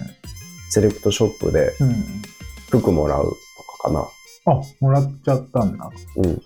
[0.70, 1.72] セレクトショップで、
[2.70, 3.30] 服もらうと
[3.78, 4.06] かかな。
[4.46, 5.90] あ、もらっちゃったんだ。
[6.16, 6.42] うん。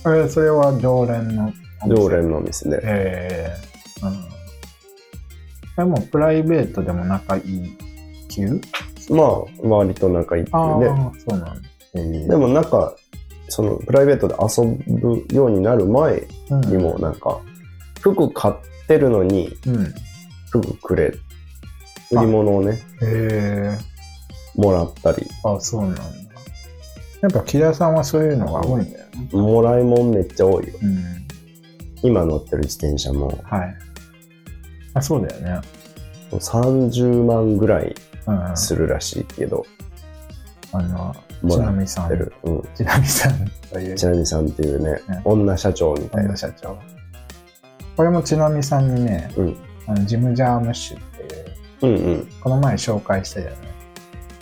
[0.00, 1.52] えー、それは常連の
[1.88, 2.80] 常連のお店で。
[2.82, 3.56] え
[4.00, 4.28] えー、うん。
[5.76, 7.76] でもプライベートでも仲いい
[8.28, 8.60] 級
[9.08, 10.88] まあ、割と仲いいっていうね。
[10.88, 11.68] ああ、そうなんだ。
[11.94, 12.94] えー、でもなんか、
[13.48, 16.26] そのプライベートで遊ぶようになる前
[16.68, 17.40] にもなんか、
[18.00, 18.54] 服買っ
[18.90, 19.94] ってるのに、うん。
[20.50, 21.14] 服くれ。
[22.10, 22.80] 売り物をね。
[24.56, 25.28] もらったり。
[25.44, 26.02] あ、そうなんだ。
[27.20, 29.28] やっぱ木田さんはそういうのが多いんだよね。
[29.32, 30.74] もらいもんめっちゃ多いよ。
[30.82, 30.98] うん。
[32.02, 33.76] 今乗ってる自転車もはい。
[34.94, 35.60] あ、そうだよね。
[36.32, 37.94] 30万ぐらい
[38.26, 38.56] うんうん。
[38.56, 39.66] するらしいけど、
[40.72, 42.12] あの、もらっちなみさん。
[42.12, 42.62] うん。
[42.74, 46.28] ちなみさんというちなみさんっていうね、うん女社長みたいな。
[46.30, 46.78] 女社長。
[47.96, 49.56] これもちなみさんにね、うん。
[49.86, 52.28] あのジム・ジャームッシュっていう、うんうん。
[52.40, 53.69] この前紹介したよね。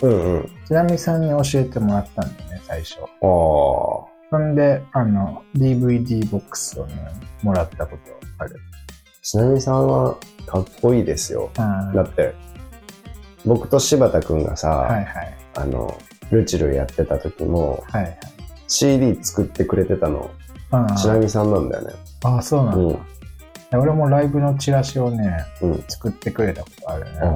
[0.01, 0.49] うんうん。
[0.65, 2.99] ちなみさんに教えてもらったんだよね、最初。
[3.01, 3.07] ああ。
[3.21, 6.93] そんで、あの、DVD ボックスをね、
[7.41, 8.55] もらったことある。
[9.21, 11.49] ちなみさんはかっこいいですよ。
[11.57, 12.35] あだって、
[13.45, 15.37] 僕と柴田くんがさ、はいはい。
[15.55, 15.97] あの、
[16.31, 18.19] ルチルやってた時も、はいはい。
[18.67, 20.29] CD 作ってくれてたの、
[20.71, 21.93] あちなみさんなんだよね。
[22.23, 22.95] ああ、そうなんだ。
[23.73, 23.79] うん。
[23.81, 25.83] 俺もライブのチラシをね、うん。
[25.87, 27.11] 作ってくれたことあるね。
[27.19, 27.35] ああうん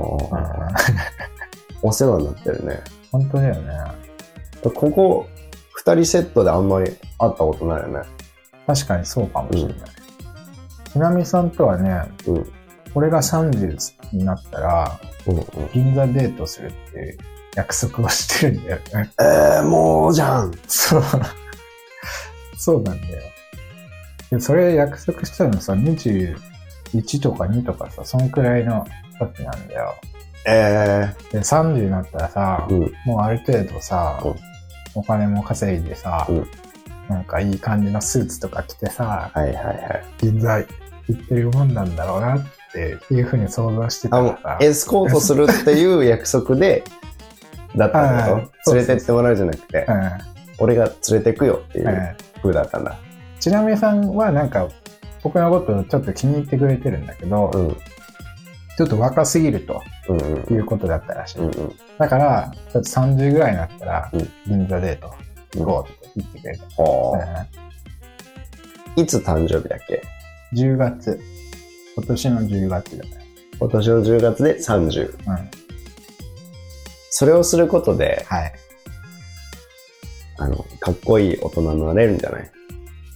[1.84, 2.82] お世話になってるね。
[3.12, 3.74] 本当だよね。
[4.64, 5.28] ここ、
[5.74, 8.02] 二人セットであんまり会ったことないよね。
[8.66, 9.76] 確かにそうかもしれない。
[10.92, 12.52] ちなみさんとはね、うん。
[12.96, 13.78] 俺が30
[14.14, 15.46] になったら、うんうん。
[15.74, 17.18] 銀座デートするっていう
[17.56, 19.12] 約束をしてるんだよね。
[19.20, 20.52] えー、もうじゃん。
[20.68, 21.04] そう。
[22.58, 23.22] そうなんだよ。
[24.32, 26.36] で、それ約束したのさ、21
[27.22, 28.86] とか2とかさ、そんくらいの
[29.20, 29.96] 時なんだよ。
[30.46, 32.94] えで、30になったらさ、ー、うん。
[33.06, 34.36] もうある程度さ、うん。
[34.96, 36.48] お金も稼いでさ、うん。
[37.08, 40.06] なんかいい感じのスーツとか着てさ、はいはいはい。
[40.20, 40.68] 銀座行
[41.12, 44.58] ってるもんなんだろうなっていうふうに想像してたら。
[44.62, 46.84] エスコートするっていう約束で、
[47.76, 48.50] だったんだはい。
[48.66, 49.92] ろ連れてってもらうじゃなくて、う
[50.60, 52.98] 俺が連れてくよっていんううん風だったんだ。
[53.40, 54.70] ちなみさんはなんか、
[55.24, 57.78] 僕のことをちょっと気に入ってくれてるんだけど、うん。
[58.78, 60.54] ちょっと若すぎるとうんうん。
[60.54, 61.40] いうことだったらしい。
[61.40, 61.76] うんうん。
[61.98, 65.14] だから、ちょっと30ぐらいになったらうん、銀座デート
[65.58, 66.64] 行こうって言ってくれた。
[69.02, 70.02] いつ誕生日だっけ
[70.54, 71.20] ？10月。
[71.96, 73.12] 今年の10月だね。
[73.60, 75.12] 今年の10月で30。
[75.12, 75.50] うん。
[77.10, 78.54] それをすることで、はい。
[80.38, 82.52] あの、かっこいい大人になれるんじゃない？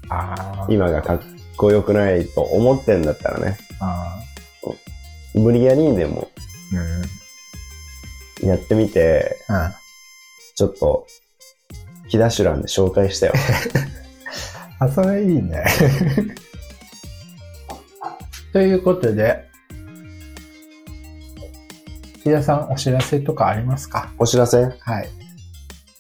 [0.10, 0.68] ああ。
[0.70, 1.22] 今がかっ
[1.58, 4.20] こよくないと思ってんだったらね、あ
[5.34, 6.37] 無理やりにでもー
[6.74, 8.48] うん。
[8.50, 9.74] やってみて、うん。
[10.56, 11.08] ちょっと、
[12.10, 13.34] 木田シュランで紹介したよ。
[14.80, 15.66] あ、それいいね。
[18.54, 19.46] ということで、
[22.24, 24.12] 木田さん、お知らせとかありますか？
[24.18, 24.64] お知らせ？
[24.80, 25.10] はい。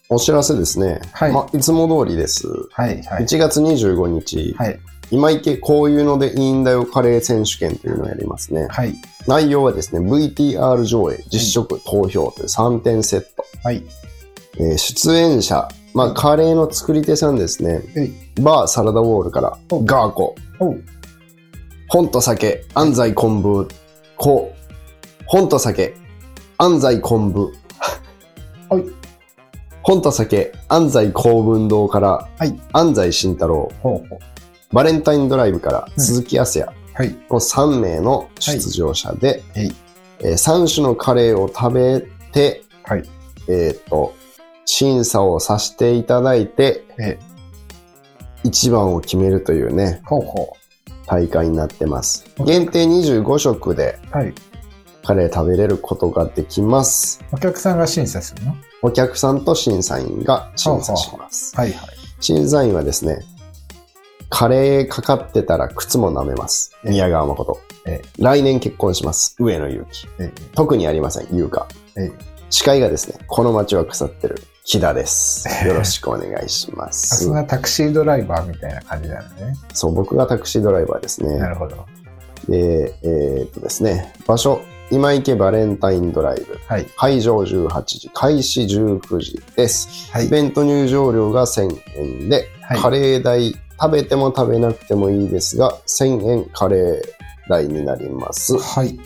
[0.09, 1.01] お知らせですね。
[1.11, 2.47] はいま、いつも通りです。
[2.71, 3.25] はい、はい。
[3.25, 4.79] 1月25日、はい、
[5.11, 8.67] 今池こういうのでいいんだよカレー選手権というのをやりますね。
[8.69, 8.93] はい、
[9.27, 13.45] 内容はですね、VTR 上映、実食、投票という3点セット。
[13.63, 13.83] はい。
[14.59, 17.81] えー出演者、まあ、カレーの作り手さんですね。
[17.95, 18.11] はい。
[18.41, 20.35] バーサラダウォールから、おガーコ。
[21.87, 23.67] 本と酒、安西昆布、
[24.17, 25.95] こう、本と酒、
[26.57, 27.53] 安西昆布、
[28.69, 28.83] はい。
[29.81, 32.59] 本と酒、安西公文 堂から、はい。
[32.73, 34.19] 安西慎太郎、ほうほう。
[34.71, 37.13] バレンタインドライブからうん鈴木康也、はい。
[37.29, 39.75] この3名の出場者で、はい。
[40.19, 42.01] え3種のカレーを食べ
[42.31, 43.03] て、はい。
[43.47, 44.13] えっ、と、
[44.65, 47.19] 審査をさせていただいて、え、
[48.43, 50.53] 一番を決めるというね、ほうほ
[51.05, 52.25] 大会になってます。
[52.45, 54.17] 限定25食でう。
[54.17, 54.33] はい。
[55.03, 57.23] カレー食べれることができます。
[57.31, 58.55] お客さんが審査するの？
[58.81, 61.55] お客さんと審査員が審査します。
[61.55, 61.89] はい、はい。
[62.19, 63.19] 審査員はですね、
[64.29, 66.71] カレーかかってたら靴も舐めます。
[66.83, 67.59] ええ宮川誠。
[67.85, 69.35] え来年結婚します。
[69.39, 70.07] 上野祐希。
[70.19, 71.35] え、特にありません。
[71.35, 71.67] 優香。
[71.97, 72.11] え、
[72.49, 75.47] 司会がですね、この街は腐ってる木田です。
[75.65, 77.29] よろしくお願いしまさすす。
[77.29, 79.55] がタクシードライバーみたいな感じなのね。
[79.73, 81.37] そう、僕がタクシードライバーですね。
[81.37, 81.85] なるほど。
[82.49, 84.61] で、えーっとですね、場所、
[84.91, 86.57] 今池バレンタインドライブ。
[86.67, 86.85] はい。
[86.97, 90.11] 会場18時、開始19時です。
[90.11, 97.01] はいイベント入場料が1000円で、はいカレー代、食べても食べなくてもいいですが、1000円カレー
[97.49, 98.57] 代になります。
[98.57, 98.99] はい。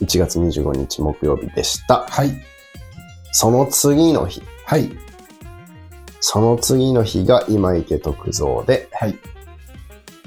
[0.00, 2.06] 1月25日木曜日でした。
[2.08, 2.30] はい。
[3.32, 4.90] その次の日、はい。
[6.20, 9.18] その次の日が今池徳蔵で、はい。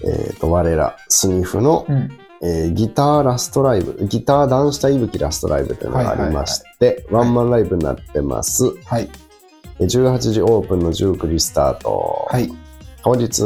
[0.04, 2.10] えっ、と、我らスニフの、うん。
[2.44, 8.66] えーギターラストライブ、ギター男子対ぶきラストライブというのがありまして、ワンマンライブになってます。
[8.86, 9.10] はい。
[9.80, 12.28] えー18時オープンの19時スタート。
[12.30, 12.52] はい。
[13.04, 13.42] 当日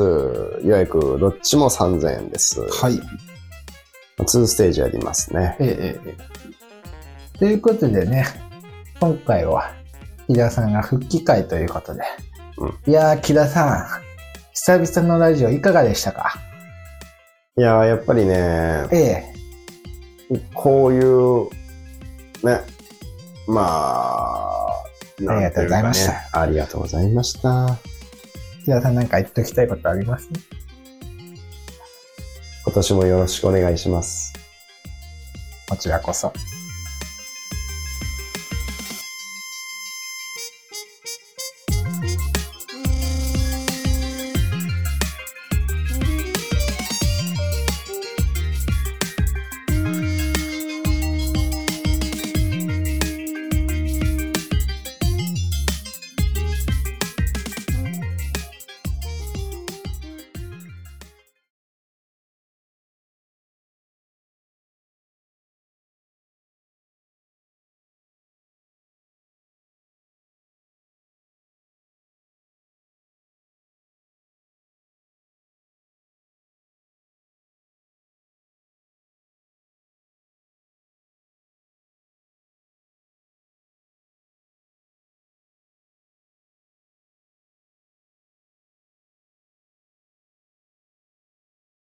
[0.63, 2.61] 予約どっちも3000円です。
[2.61, 2.99] はい。
[4.17, 5.55] 2ステージありますね。
[5.59, 5.67] ええ、
[6.05, 6.13] え
[7.35, 7.37] え。
[7.39, 8.25] ということでね、
[8.99, 9.71] 今回は、
[10.27, 12.01] 木田さんが復帰会ということで。
[12.57, 13.87] うん、いやー、木田さん、
[14.53, 16.33] 久々のラジオいかがでしたか？
[17.57, 19.33] いやー、やっぱりね、ええ。
[20.53, 21.49] こういう、
[22.45, 22.61] ね、
[23.47, 24.83] まあ、あ
[25.19, 26.41] りがとうございました。
[26.41, 27.77] ありがとうございました。
[28.65, 30.27] 木田さんなんか言っときたいことあります？
[32.65, 34.33] 今年もよろしくお願いします。
[35.69, 36.33] こちらこそ。